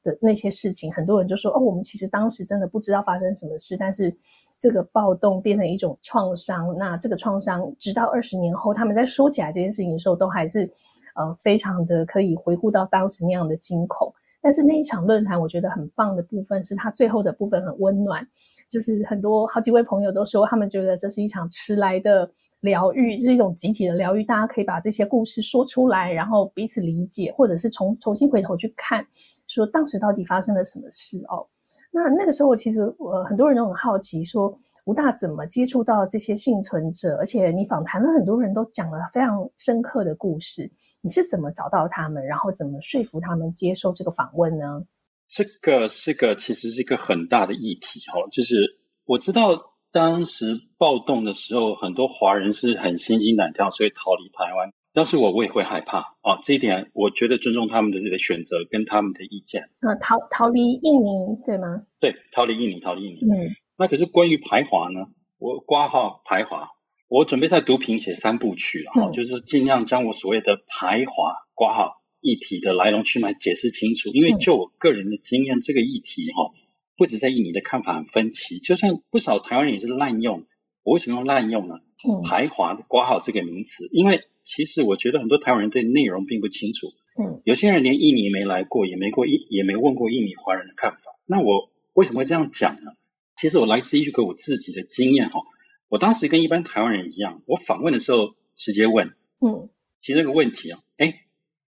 [0.01, 4.15] 的那些事情，很多人就说：“哦，我们其实当时真的不知道发生什么事，但是
[4.57, 6.73] 这个暴动变成一种创伤。
[6.77, 10.71] 那这个创伤，直到二十年后，他们在说起来这件事情的时候，都还是。”
[11.15, 18.25] 呃，非常的可以回顾到当时那样的惊恐，但是那一场论坛，我觉得很棒的部分是它最后的部分很温暖，
[18.69, 29.05] 就是很多好几位朋友都说，他们觉得这是一场迟来的疗愈，是一种集体的疗愈，大家可以把这些故事说出来，然后彼此理解，或者是重重新回头去看，
[29.47, 31.47] 说当时到底发生了什么事哦。
[31.95, 34.53] 那那个时候，其实我很多人都很好奇，说
[34.83, 37.15] 吴大怎么接触到这些幸存者？
[37.15, 44.83] 而且你访谈了很多人都讲了非常深刻的故事，你是怎么找到他们，然后怎么说服他们接受这个访问呢？
[45.29, 54.73] 这个是个其实是一个很大的议题哈，就是我知道当时暴动的时候，很多华人是很心惊胆跳，所以逃离台湾。
[54.95, 56.39] 要是我，我也会害怕啊！
[56.41, 59.63] 这一点，我觉得尊重他们的这个选择跟他们的意见。
[59.81, 61.83] 啊，逃逃离印尼，对吗？
[61.99, 63.19] 对，逃离印尼，逃离印尼。
[63.19, 65.07] 嗯，那可是关于排华呢？
[65.37, 66.69] 我挂号排华，
[67.09, 74.11] 我准备在读评写三部曲了哈，嗯、就是尽量将我所谓的排华挂号议题的来龙去脉解释清楚。
[74.13, 76.53] 因为就我个人的经验，嗯、这个议题哈，
[76.95, 80.45] 不止在印尼的看法很分歧，就算不少台湾人也是滥用。
[80.83, 81.79] 我为什么用滥用呢？
[82.07, 84.21] 嗯，排华挂号这个名词，因为。
[84.45, 91.19] 其实我觉得很多台湾人对内容并不清楚，嗯，有些人连印尼没来过，也没过印，也没问过印尼华人的看法。
[91.25, 92.91] 那我为什么会这样讲呢？
[93.35, 95.41] 其实我来自于一个我自己的经验哈。
[95.89, 101.21] 我当时跟一般台湾人一样，我访问的时候直接问，嗯，其实这个问题啊，哎，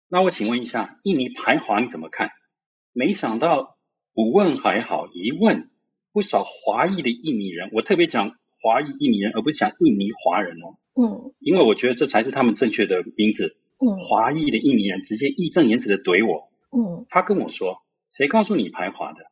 [0.09, 2.31] 那我请问一下，印尼排华你怎么看？
[2.93, 3.79] 没想到
[4.15, 5.71] 不问还好，一问
[6.13, 10.79] 不少华裔的印尼人，我特别讲华裔印尼人，而不是讲印尼华人哦。
[10.95, 13.57] 嗯，因为我觉得这才是他们正确的名字。
[13.79, 16.49] 嗯，华裔的印尼人直接义正言辞的怼我。
[16.71, 19.25] 嗯，他跟我说：“谁告诉你排华的？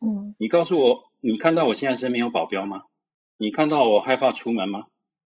[0.00, 2.82] 嗯，你告诉我，你看到我现在身边有保镖吗？
[3.36, 4.86] 你看到我害怕出门吗？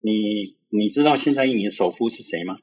[0.00, 2.58] 你你知道现在印尼首富是谁吗？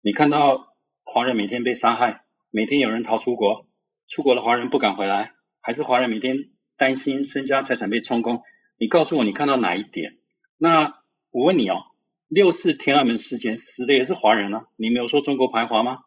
[0.00, 3.66] 你看到华人每天被杀害，每天有人逃出国，
[4.08, 8.40] 出国的华人不敢回来，还是华人每天担心身家财产被充公？
[8.78, 10.16] 你告诉我，你看到哪一点？
[10.56, 10.98] 那
[11.30, 11.84] 我问你哦。”
[12.34, 15.98] 六四天安门事件死的也是华人啊，你没有说中国排华吗？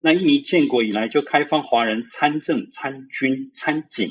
[0.00, 4.08] 那印尼建国以来就开放华人参政、参军、参警，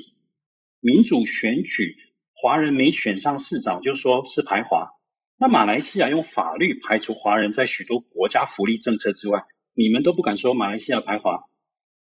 [0.80, 1.98] 民主选举，
[2.34, 4.91] 华人没选上市长就说是排华。
[5.38, 9.43] 那马来西亚用法律排除华人在许多国家福利政策之外，
[9.74, 11.43] 你们都不敢说马来西亚排华。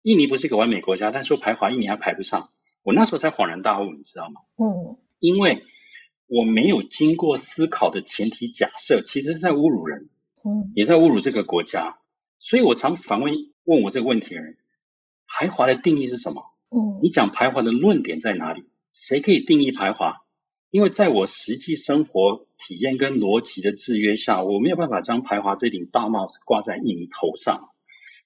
[0.02, 2.50] 印尼不是一个完美国家，但说排华，印尼还排不上。
[2.82, 4.42] 我那时候才恍然大悟，你知道吗？
[4.58, 5.64] 嗯，因为
[6.28, 10.10] 我没有经过思考的前提假设，其实是在侮辱人，
[10.44, 11.98] 嗯，也在侮辱这个国家。
[12.40, 13.34] 所以我常反问
[13.64, 14.58] 问我这个问题的人：
[15.28, 16.44] 排华的定义是什么？
[16.70, 18.66] 嗯，你讲排华的论点在哪里？
[18.92, 20.22] 谁可以定义排华？
[20.72, 27.70] 因为在我实际生活体验跟逻辑的制约下，我没有办法将排华这顶大帽子挂在印尼头上。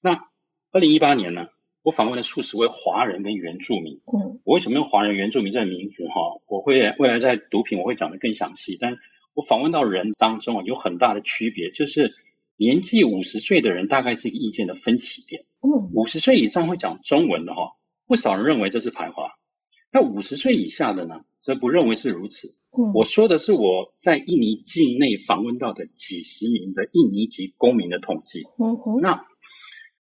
[0.02, 0.28] 那
[0.72, 1.48] 二零一八年呢？
[1.82, 4.02] 我访问了数十位华人跟原住民。
[4.14, 6.08] 嗯，我为什么用华人原住民这个名字？
[6.10, 6.14] 哈，
[6.48, 8.78] 我会未来在毒品我会讲得更详细。
[8.80, 8.98] 但
[9.34, 12.14] 我访问到人当中啊有很大的区别，就是
[12.58, 15.46] 年纪五十岁的人大概是一个意见的分歧点。
[15.62, 19.32] 嗯，五十岁以上会讲中文的哈，不少人认为这是排华。
[19.92, 22.60] 那五十岁以下的呢，则不认为是如此。
[22.78, 28.44] 嗯，我说的是我在印尼境内访问到的几十名的印尼籍公民的统计。
[28.60, 29.26] 嗯哼，那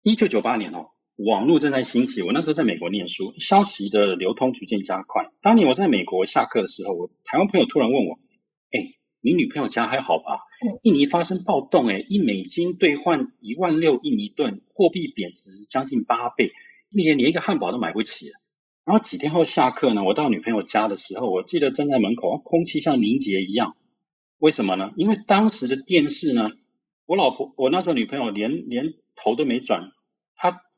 [0.04, 0.90] 一九九八年哦。
[1.18, 5.30] 网络正在兴起，我那时候在美国念书，消息的流通逐渐加快。
[5.42, 8.20] 当年我在美国下课的时候，我台湾朋友突然问我
[8.72, 10.40] ：“哎，你女朋友家还好吧？
[10.84, 16.52] 印尼发生暴动，哎，一美金兑换一万六印尼盾，货币贬值将近八倍，
[16.92, 18.28] 一年连一个汉堡都买不起。”
[18.84, 23.76] 然后几天后下课呢，我到女朋友家的时候，我记得站在门口，空气像凝结一样。
[24.40, 24.92] 为什么呢？
[24.98, 26.50] 因为当时的电视呢，
[27.06, 29.92] 我老婆，我那时候女朋友连连头都没转。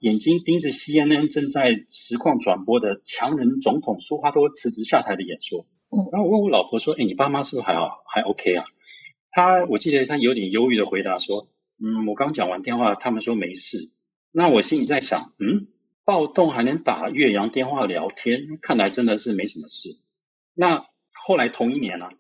[0.04, 8.66] 他眼睛盯着 CNN 正在实况转播的强人总统苏哈多辞职下台的演说，嗯，然后我问我老婆说：“哎，你爸妈是不是还好，还 OK 啊？”
[9.32, 11.48] 他我记得他有点忧郁的回答说
[11.82, 13.92] ：“嗯，我刚讲完电话，他们说没事。”
[14.36, 15.68] 那我心里在想：“嗯，
[16.04, 19.90] 暴动还能打越洋电话聊天，看来真的是没什么事。”
[20.54, 22.12] 那后来同一年呢，啊，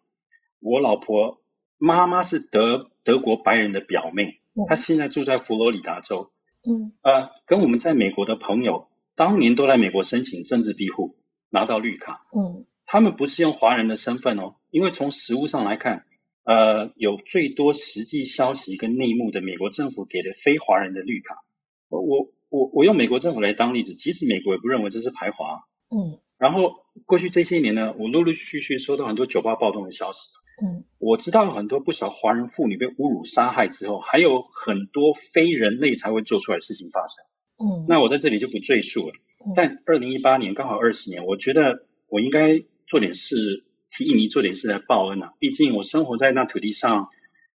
[0.61, 1.41] 我老婆
[1.77, 6.31] 妈妈是德德国白人的表妹，她现在住在佛罗里达州。
[6.65, 11.17] 嗯，呃，跟我们在美国的朋友，当年都来美国申请政治庇护，
[11.49, 12.25] 拿到绿卡。
[12.33, 16.05] 嗯，他们不是用华人的身份哦，因为从实物上来看，
[16.43, 21.43] 呃，有最多实际消息跟内幕的美国政府给的非华人的绿卡。
[21.89, 25.63] 我我我我用美国政府来当例子，即使美国也不认为这是排华。
[25.89, 30.29] 嗯，然后过去这些年呢，我陆陆续续收到很多酒吧暴动的消息。
[30.63, 37.25] 嗯，我知道有很多不少华人妇女被侮辱杀害之后，还有很多非人类才会做出来的事情发生。
[37.57, 39.13] 嗯，那我在这里就不赘述了。
[39.57, 45.33] 但二零一八年刚好二十年，我觉得我应该做点事，替印尼做点事来报恩啊。
[45.37, 47.09] 毕竟我生活在那土地上，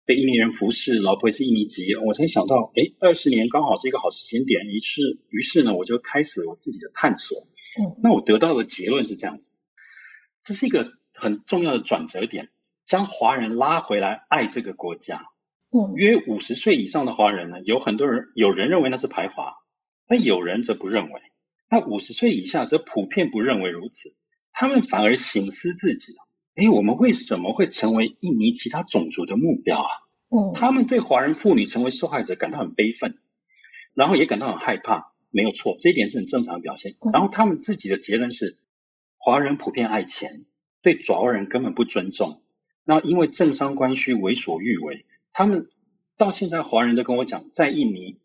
[0.03, 4.65] 被印尼人服侍，老婆也是印尼籍，我才想到，哎，二十年刚好是一个好时间点。
[4.65, 7.37] 于是，于是呢，我就开始我自己的探索。
[7.79, 9.51] 嗯，那我得到的结论是这样子，
[10.41, 12.49] 这是一个很重要的转折点。
[12.85, 15.25] 将华人拉回来爱这个国家。
[15.71, 19.55] 嗯，约五十岁以上的华人呢，有很多人，有人认为那是排华，
[20.07, 21.21] 但有人则不认为。
[21.69, 24.09] 那五十岁以下则普遍不认为如此，
[24.53, 26.13] 他们反而醒思自己：
[26.55, 29.89] 哎，我们为什么会成为印尼其他种族的目标啊？
[30.29, 33.17] 嗯，他们对华人妇女成为受害者感到很悲愤，
[33.93, 35.11] 然后也感到很害怕。
[35.31, 36.95] 没有错，这一点是很正常的表现。
[37.11, 38.59] 然后他们自己的结论是：
[39.17, 40.45] 华人普遍爱钱，
[40.81, 42.41] 对爪哇人根本不尊重。
[42.87, 45.67] 那因为政商关系为所欲为，他们
[46.17, 48.19] 到现在华人都跟我讲，在印尼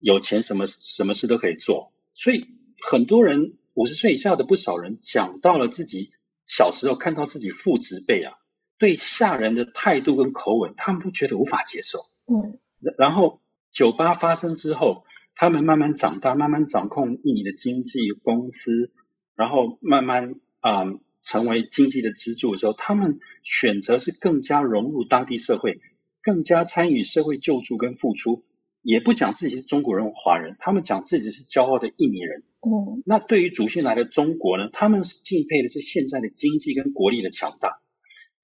[0.00, 2.48] 有钱什么什么事都可以做，所以
[2.90, 6.10] 很多人五十岁以下的不少人讲到了自己
[6.44, 8.34] 小时候看到自己父执辈啊，
[8.78, 12.00] 对下人的态度跟口吻，他们都觉得无法接受。
[12.26, 12.58] 嗯，
[12.98, 15.04] 然后酒吧发生之后，
[15.36, 18.90] 他们慢慢长大，慢慢掌控印尼的经济公司，
[19.36, 20.82] 然后慢慢啊。
[20.82, 25.80] 嗯成为经济的支柱的时候，他们选择是更加融入当地社会，
[26.22, 28.44] 更加参与社会救助跟付出，
[28.82, 32.44] 也不讲自己是中国人、华人，他们讲自己是骄傲的印尼人。
[32.60, 37.80] 嗯，那对于祖先来的中国呢，他们是敬佩的是现在的经济跟国力的强大，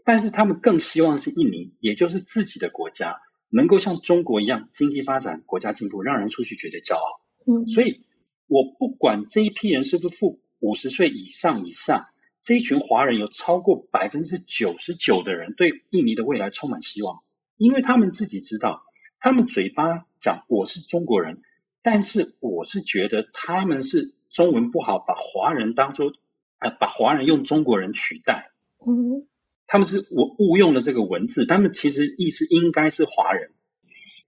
[0.04, 3.16] 但是他们更希望是印尼，也就是自己的国家，
[3.50, 7.20] 能够像中国一样经济发展、国家进步，让人出去觉得骄傲。
[7.46, 8.00] 嗯，所以
[8.46, 12.10] 我不管这一批人是不是富五十岁以上以下。
[12.46, 17.24] 这一群华人有超过百分之九十九的人对印尼的未来充满希望，
[17.56, 18.84] 因为他们自己知道，
[19.18, 21.42] 他们嘴巴讲我是中国人，
[21.82, 26.12] 但是我是觉得他们是中文不好，把华人当做
[26.60, 28.52] 呃，把华人用中国人取代。
[28.78, 29.26] 嗯，
[29.66, 33.50] 他们是我误用了这个文字，他们其实意思应该是华人。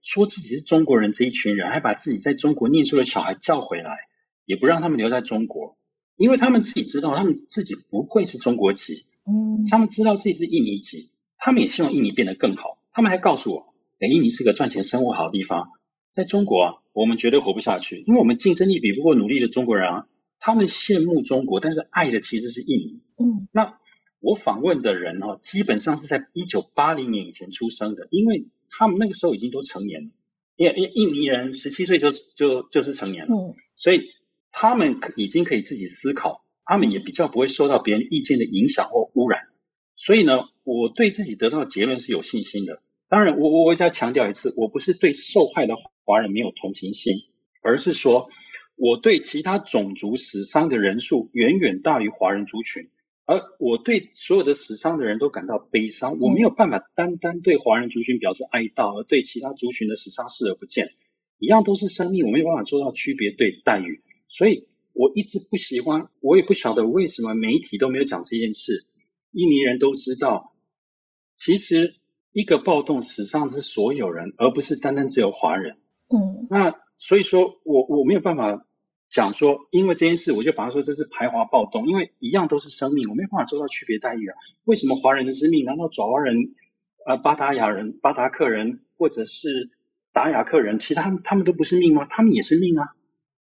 [0.01, 4.09] 说自己是中国人这一群人，还把自己在中国念书的小孩叫回来，
[4.43, 5.77] 也不让他们留在中国，
[6.19, 12.77] 因为他们自己知道，他们自己不会是中国籍，嗯，他们知道自己是印尼籍，他们也希望印尼变得更好。
[12.91, 15.69] 他们还告诉我，哎，印尼是个赚钱、生活好的地方，
[16.11, 20.07] 在中国啊，我们绝对活不下去，因为我们竞争力比不过努力的中国人啊。
[20.41, 23.01] 他们羡慕中国，但是爱的其实是印尼。
[23.17, 23.77] 嗯，那
[24.19, 30.09] 我访问的人哦，基本上是在一九八零年以前出生的，因为他们那个时候已经都成年了。
[30.55, 34.09] 因为印尼人十七岁就就就是成年了，嗯，所以
[34.51, 39.47] 他们已经可以自己思考，他们也比较不会受到别人意见的影响或污染。
[39.95, 42.81] 所以呢，我对自己得到的结论是有信心的。
[43.07, 45.75] 当然，我我我再强调一次，我不是对受害的
[46.05, 47.15] 华人没有同情心，
[47.61, 48.29] 而是说。
[48.81, 52.87] 我对其他种族死伤的人数远远大于华人族群，
[53.25, 56.17] 而我对所有的死伤的人都感到悲伤。
[56.21, 60.93] 我没有办法单单对华人族群表示哀悼，而对其他族群的死伤视而不见。
[61.39, 64.01] 一样都是生命，我没有办法做到区别对待遇。
[64.29, 68.85] 所以我一直不喜欢，我也不晓得为什么媒体都没有讲这件事。
[69.31, 70.53] 印尼人都知道，
[71.35, 71.95] 其实
[72.31, 75.75] 一个暴动死伤是所有人，而不是单单只有华人。
[76.07, 78.65] 嗯，那所以说我我没有办法。
[79.11, 84.35] 讲说，因为这件事，我就把它说这是排华暴动，因为一样都是生命，我没办法做到区别待遇啊。
[84.65, 85.65] 为什么华人的生命？
[85.65, 86.35] 难道爪哇人、
[87.07, 89.71] 呃巴达雅人、巴达克人，或者是
[90.13, 92.05] 达雅克人，其他他们都不是命吗？
[92.07, 92.93] 他们也是命啊。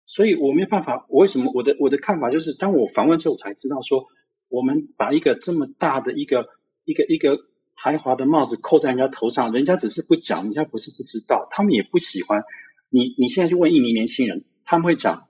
[0.07, 1.05] 所以我没有办法。
[1.11, 4.07] 我为什么我的我的看法就是，当我访问之后，我才知道说，
[4.49, 6.47] 我们把一个这么大的一个
[6.85, 7.37] 一个一个
[7.75, 12.45] 排华的帽子扣在人家头上，人家只是不讲，人家不是不知道，他们也不喜欢。
[12.89, 15.29] 你你现在去问印尼年轻人，他们会讲。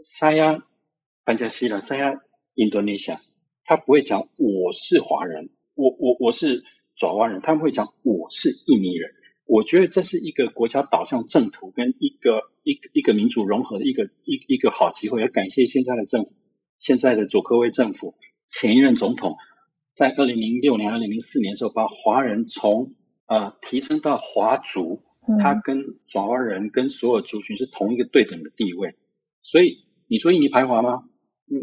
[0.00, 0.62] Saya
[1.24, 2.20] Pancasila, Saya
[2.54, 3.18] Indonesia，
[3.64, 6.62] 他不会讲我是华人，我我我是
[6.94, 9.10] 爪哇人，他们会讲我是印尼人。
[9.48, 15.22] 我觉得这是一个国家导向正途跟一个一个一个民主融合的一个一一个好机会。
[15.22, 16.34] 要感谢现在的政府，
[16.78, 18.14] 现在的佐科威政府，
[18.48, 19.36] 前一任总统
[19.92, 22.94] 在二零零六年、二零零四年的时候，把华人从
[23.26, 25.02] 呃提升到华族，
[25.40, 28.94] 他跟爪哇人跟所有族群是同一个对等的地位，
[29.42, 29.88] 所以。
[30.10, 31.02] 你说印尼排华吗？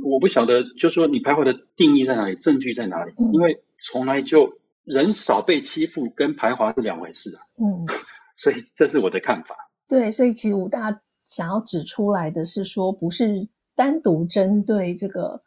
[0.04, 3.12] 我不晓得，就说你排华的定义在哪里，证据在哪里？
[3.18, 7.42] 嗯、因为从来就人少被欺负跟排华是两回事啊。
[7.58, 7.86] 嗯，
[8.36, 9.56] 所以这是我的看法。
[9.88, 15.42] 对，所以其实武大想要指出来的是说，不是单独针对这个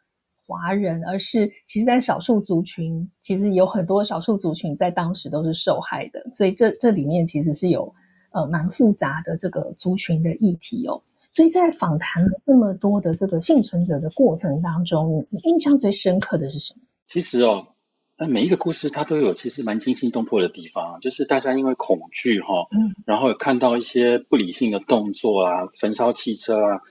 [0.45, 6.23] 华人，而是其实在少数族群，其实有很多少数族群在当时都是受害的。
[6.35, 7.93] 所以这这里面其实是有
[8.31, 11.01] 呃蛮复杂的这个族群的议题哦。
[11.31, 16.81] 所以在访谈了这么多的这个幸存者的过程当中，你印象最深刻的是什么？
[17.07, 17.67] 其实哦，
[18.21, 26.81] 那每一个故事它都有其实蛮惊心动魄的地方，就是大家因为恐惧哈，嗯，然后看到一些不理性的动作啊，焚烧汽车啊，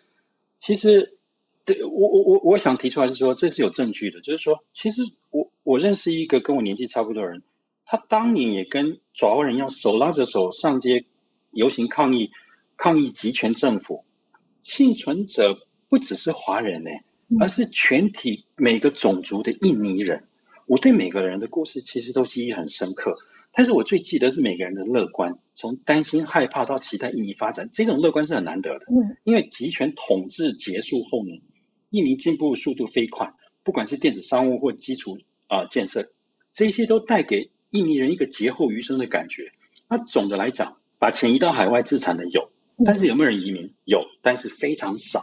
[0.58, 1.18] 其实
[1.66, 7.42] 对我我我我想提出来是说，这是有证据的，就是说，其实我我认识一个跟我年纪差不多的人，
[7.84, 11.04] 他当年也跟爪哇人一样，手拉着手上街
[11.50, 12.30] 游行抗议，
[12.78, 14.02] 抗议集权政府。
[14.62, 16.90] 幸存者不只是华人呢，
[17.38, 20.24] 而是全体每个种族的印尼人。
[20.68, 23.16] 我对每个人的故事其实都记忆很深刻，
[23.52, 28.84] 但是我最记得是每个人的乐观，从担心害怕到期待印尼发展，这种乐观是很难得的。
[28.90, 31.42] 嗯，因为集权统治结束后呢，
[31.90, 33.32] 印尼进步速度飞快，
[33.64, 36.04] 不管是电子商务或基础啊建设，
[36.52, 39.52] 这些都带给印尼人一个劫后余生的感觉。
[39.88, 42.50] 那总的来讲，把钱移到海外资产的有。
[42.84, 43.72] 但是有没有人移民？
[43.84, 45.20] 有，但是非常少。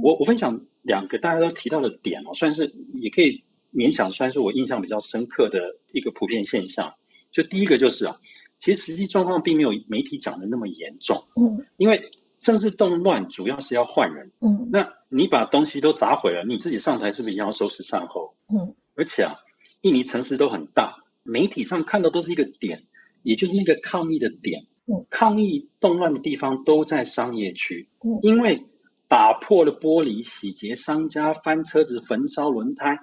[0.00, 5.58] 我我分享两个大家都提到的点哦，算是也可以勉强算是我印象比较深刻的
[5.92, 6.94] 一个普遍现象。
[7.30, 8.16] 就第一个就是啊，
[8.58, 11.24] 其实实际状况并没有媒体讲的那么严重。
[11.36, 14.30] 嗯，因为政治动乱主要是要换人。
[14.40, 18.34] 嗯，那你把东西都砸毁了，你自己上台是不是也要收拾善后？
[18.52, 19.36] 嗯，而且啊，
[19.80, 22.84] 印尼城市都很大，媒体上看到都是一个点，
[23.22, 24.66] 也就是那个抗议的点。
[25.08, 27.88] 抗议动乱的地方都在商业区，
[28.20, 28.66] 因为
[29.08, 32.98] 打破了玻璃、洗劫商家、翻车子、焚烧轮胎，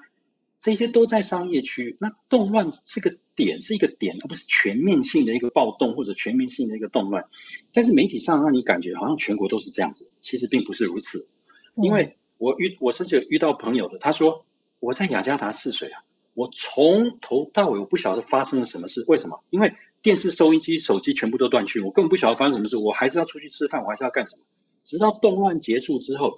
[0.59, 1.97] 这些都在商业区。
[1.99, 7.25] 那动乱是个点，是一个点，而不是全面性的一个暴动或者全面性的一个动乱。
[7.73, 11.29] 但是媒体上让你感觉好像全国都是这样子，其实并不是如此。
[11.75, 14.45] 因为我遇我甚至有遇到朋友的，他说
[14.79, 16.03] 我在雅加达试水啊，
[16.33, 19.43] 我从头到尾我不晓得发生了什么事，为什么？
[19.49, 22.77] 因为电视、收音机、手机全部都断讯，我根本不晓得发生什么事。
[22.77, 24.43] 我还是要出去吃饭，我还是要干什么？
[24.83, 26.37] 直到动乱结束之后，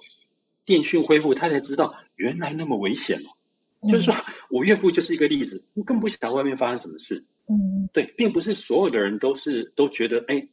[0.64, 3.30] 电讯恢复，他才知道原来那么危险哦。
[3.82, 4.14] 嗯、就是说
[4.48, 7.26] 我岳父就是一个例子，我更不晓得外面发生什么事。
[7.48, 10.48] 嗯，对，并不是所有的人都是都觉得哎，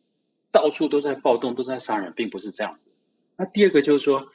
[0.52, 2.96] 到处都在暴动，都在杀人，并不是这样子。
[3.38, 4.28] 那第二个就是说，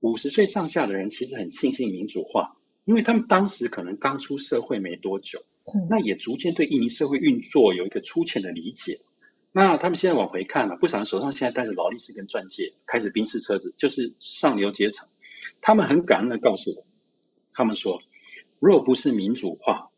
[0.00, 5.40] 五十岁上下的人其实很庆幸民主化，因为他们当时可能刚出社会没多久，
[5.88, 9.00] 那也逐渐对印尼社会运作有一个粗浅的理解。
[9.50, 15.08] 那他们现在往回看了，不少人手上现在带着劳力士跟钻戒，开着宾士车子，就是上流阶层。
[15.62, 16.86] 他们很感恩的告诉我，
[17.54, 18.02] 他们说，
[18.58, 19.90] 若不是民主化，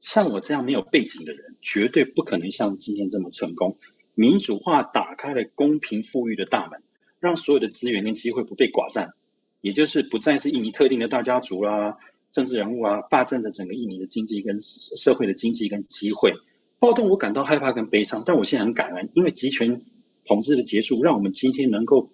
[0.00, 3.76] 像我这样没有背景的人，绝对不可能像今天这么成功。
[4.14, 6.82] 民主化打开了公平富裕的大门，
[7.18, 9.14] 让所有的资源跟机会不被寡占，
[9.60, 11.96] 也就是不再是印尼特定的大家族啊、
[12.30, 16.34] 政治人物啊霸占着整个印尼的经济跟社会的经济跟机会。
[16.78, 19.82] 暴动我感到害怕跟悲伤，但我现在很感恩，因为集权
[20.26, 22.10] 统治的结束，让我们今天能够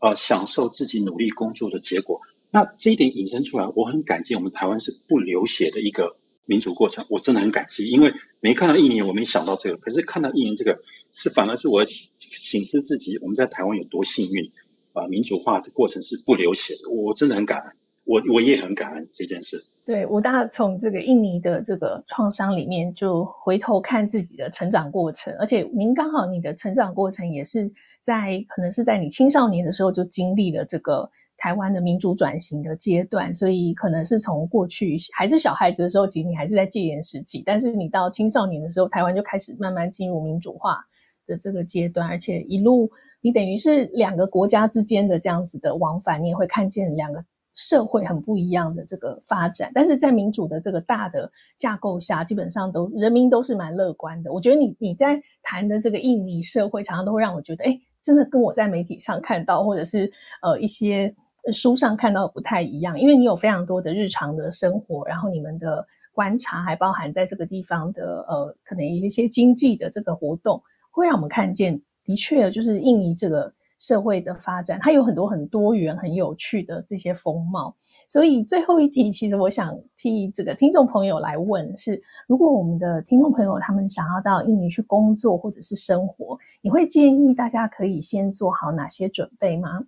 [0.00, 2.20] 啊、享受自己努力工作的结果。
[2.50, 10.80] 那这一点引申出来，我很感激我们台湾是不流血的一个民主过程，我真的很感激，因为没看到印尼，我没想到这个，可是看到印尼这个，
[11.12, 14.50] 是反而是我省思自己，我们在台湾有多幸运
[14.94, 15.06] 啊！
[15.08, 17.72] 民主化的过程是不流血的，我真的很感恩，
[18.04, 19.62] 我我也很感恩这件事。
[19.84, 27.70] 对，武大从这个印尼的这个创伤里面，就回头看自己的成长过程，而且您刚好你的成长过程也是
[28.00, 31.10] 在可能是在你青少年的时候就经历了这个。
[31.38, 40.84] 台湾的民主转型的阶段，所以可能是从过去还是小孩子的时候，其实你还是在戒严时期，但是你到青少年的时候，台湾就开始慢慢进入民主化
[41.26, 47.24] 的这个阶段，而且一路你等于是两个国家之间的这样子的往返，你也会看见两个
[47.54, 54.32] 社会很不一样的这个发展，但是在民主的这个大的架构下，基本上都人民都是蛮乐观的。
[54.32, 60.12] 我觉得你你在谈的这个印尼社会，常常都会让我觉得，哎，真的跟我在媒体上看到，或者是
[60.42, 61.14] 呃一些。
[61.52, 77.72] 书上看到不太一样，因为你有非常多的日常的生活，然后你们的观察还包含在这个地方的呃，可能有一些经济的这个活动，会让我们看见，的确就是印尼这个社会的发展，它有很多很多元、很有趣的这些风貌。
[78.08, 89.84] 所以最后一题，其实我想替这个听众朋友来问是：如果我们的听众朋友他们想要到印尼去工作或者是生活，你会建议大家可以先做好哪些准备吗？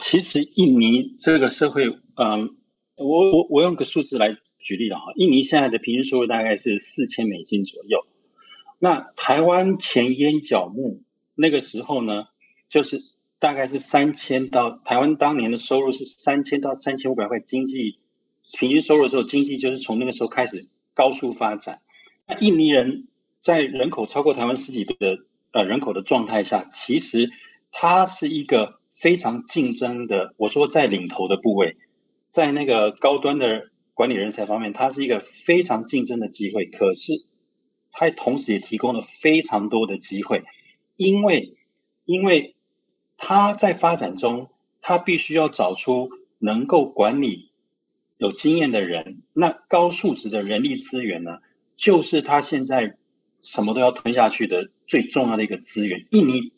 [0.00, 1.86] 其实印尼这个社会，
[2.16, 2.56] 嗯，
[2.96, 8.06] 我我我用个数字来举例了哈，印尼现在的平均收入大概是四千美金左右。
[8.78, 11.02] 那台湾前烟角木
[11.34, 12.26] 那个时候呢，
[12.68, 12.98] 就是
[13.38, 17.98] 大概是三千到台湾当年的收入是三千到三千五百块，经济
[18.58, 21.80] 平均收入的时候，经济就是从那个时候开始高速发展。
[22.26, 23.08] 那印尼人
[23.40, 25.18] 在人口超过台湾十几倍的
[25.52, 27.30] 呃人口的状态下，其实
[27.70, 28.77] 它是一个。
[29.00, 31.76] 非常竞争的，我说在领头的部位，
[32.30, 36.66] 在那个高端的管理人才方面，它是一个非常竞争的机会。
[36.66, 37.12] 可是，
[37.92, 40.42] 它同时也提供了非常多的机会，
[40.96, 41.56] 因为，
[42.06, 42.56] 因为
[43.16, 44.50] 它在发展中，
[44.82, 47.52] 它必须要找出能够管理
[48.16, 51.38] 有经验的人，那高素质的人力资源呢，
[51.76, 52.96] 就是它现在
[53.42, 56.08] 什么都要吞下去的最重要的一个资源。
[56.10, 56.52] 印尼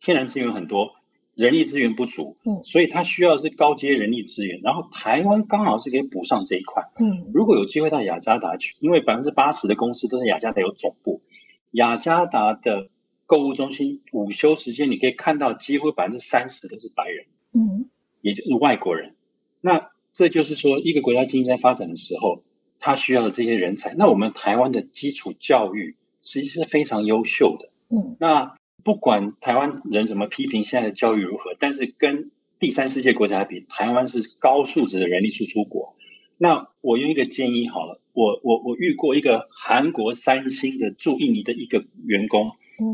[0.00, 1.01] 天然资源很多。
[1.34, 4.60] 人力资源不足，嗯，所以他需要的是高阶人力资源。
[4.62, 11.22] 然后台湾刚好是可以补上这一块，嗯，如果有机会到雅加达去，因为百分之八十的公司都是雅加达有总部，
[11.70, 12.90] 雅加达的
[13.24, 17.24] 购物中心午休时间你可以看到几乎百分之三十都是白人，
[17.54, 17.88] 嗯，
[18.20, 19.14] 也就是外国人。
[19.62, 22.42] 那这就是说，一个国家经济在发展的时候，
[22.78, 23.94] 他需要的这些人才。
[23.94, 28.54] 那我们台湾的基础教育实际是非常优秀的，嗯，那。
[28.84, 35.94] 不管台湾人怎么批评现在的教育如何，但是跟第三世界国家比，台湾是高素质的人力输出国。
[36.38, 42.52] 那我用一个建议好了，我我我遇过一个韩国三星的驻印尼的一个员工，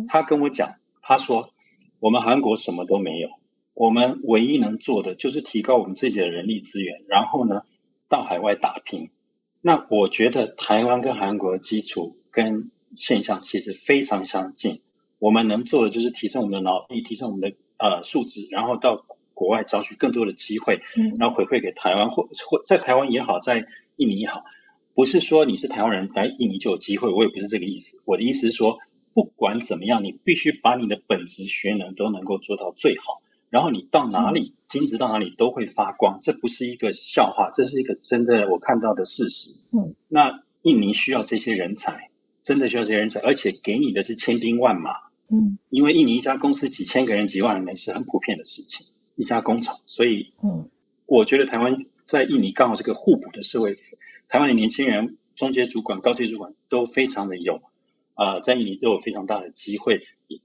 [0.09, 1.51] 他跟我讲，他说
[2.01, 3.30] 我们韩国什么都没有，
[3.72, 7.62] 我们唯一能做的就是提高我们自己的人力资源，然后呢
[8.09, 9.09] 到海外打拼。
[9.62, 14.82] 那我觉得台湾跟韩国的基础跟现象其实非常相近。
[15.18, 19.04] 我们能做的就是提升我们的脑力，提升我们的呃素质，然后到
[19.34, 20.80] 国外找取更多的机会，
[21.18, 23.66] 然后回馈给台湾或或在台湾也好，在
[23.96, 24.44] 印尼也好，
[24.94, 28.02] 不是说你是台湾人来印尼就有机会，我也不是这个意思。
[28.06, 28.78] 我的意思是说，
[29.14, 39.62] 不管怎么样，你必须把你的本职学能都能够做到最好，然后你到哪里，金子到哪里都会发光，这不是一个笑话，这是一个真的我看到的事实。
[39.72, 42.10] 嗯，那印尼需要这些人才，
[42.42, 45.07] 真的需要这些人才，而且给你的是千兵万马。
[45.30, 50.68] 嗯，因为印尼一家公司几千个人、几万人是很普遍的事情，一家工厂，所以，嗯，
[51.06, 53.74] 我觉得台湾在印尼刚好是个互补的社会，
[54.28, 57.62] 台湾的年轻人、中阶主管、高阶主管都非常的有，
[58.14, 60.02] 啊、呃，在印尼都有非常大的机会。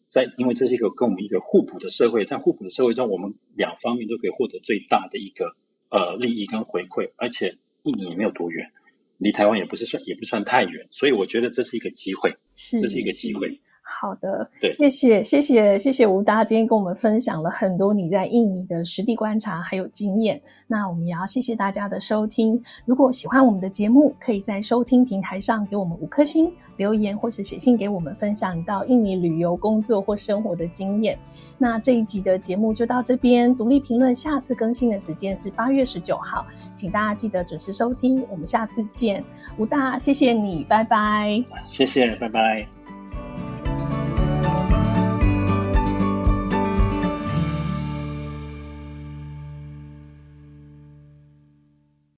[0.08, 5.56] 在因为这是一个跟我们一个互补的社会，在互补的社会中，我们两方面都可以获得最大的一个
[5.90, 8.72] 呃利益跟回馈，而且印尼也没有多远，
[9.18, 13.60] 离台湾也不是算也不算太远，所以我觉得这是一个机会，是这是一个机会。
[13.86, 20.42] 好的，对，谢谢谢谢谢谢吴大今天跟我们分享了很多你在印尼的实地观察还有经验。
[20.68, 22.62] 那我们也要谢谢大家的收听。
[22.86, 31.20] 如果喜欢我们的节目，可以在收听平台上给我们五颗星留言，或是写信给我们分享你到印尼旅游、工作或生活的经验。
[31.58, 38.26] 那这一集的节目就到这边，独立评论下次更新的时间是八月十九号，请大家记得准时收听。
[38.30, 39.24] 我们下次见，
[39.58, 41.44] 吴大，谢谢你，拜拜。
[41.68, 42.66] 谢谢，拜拜。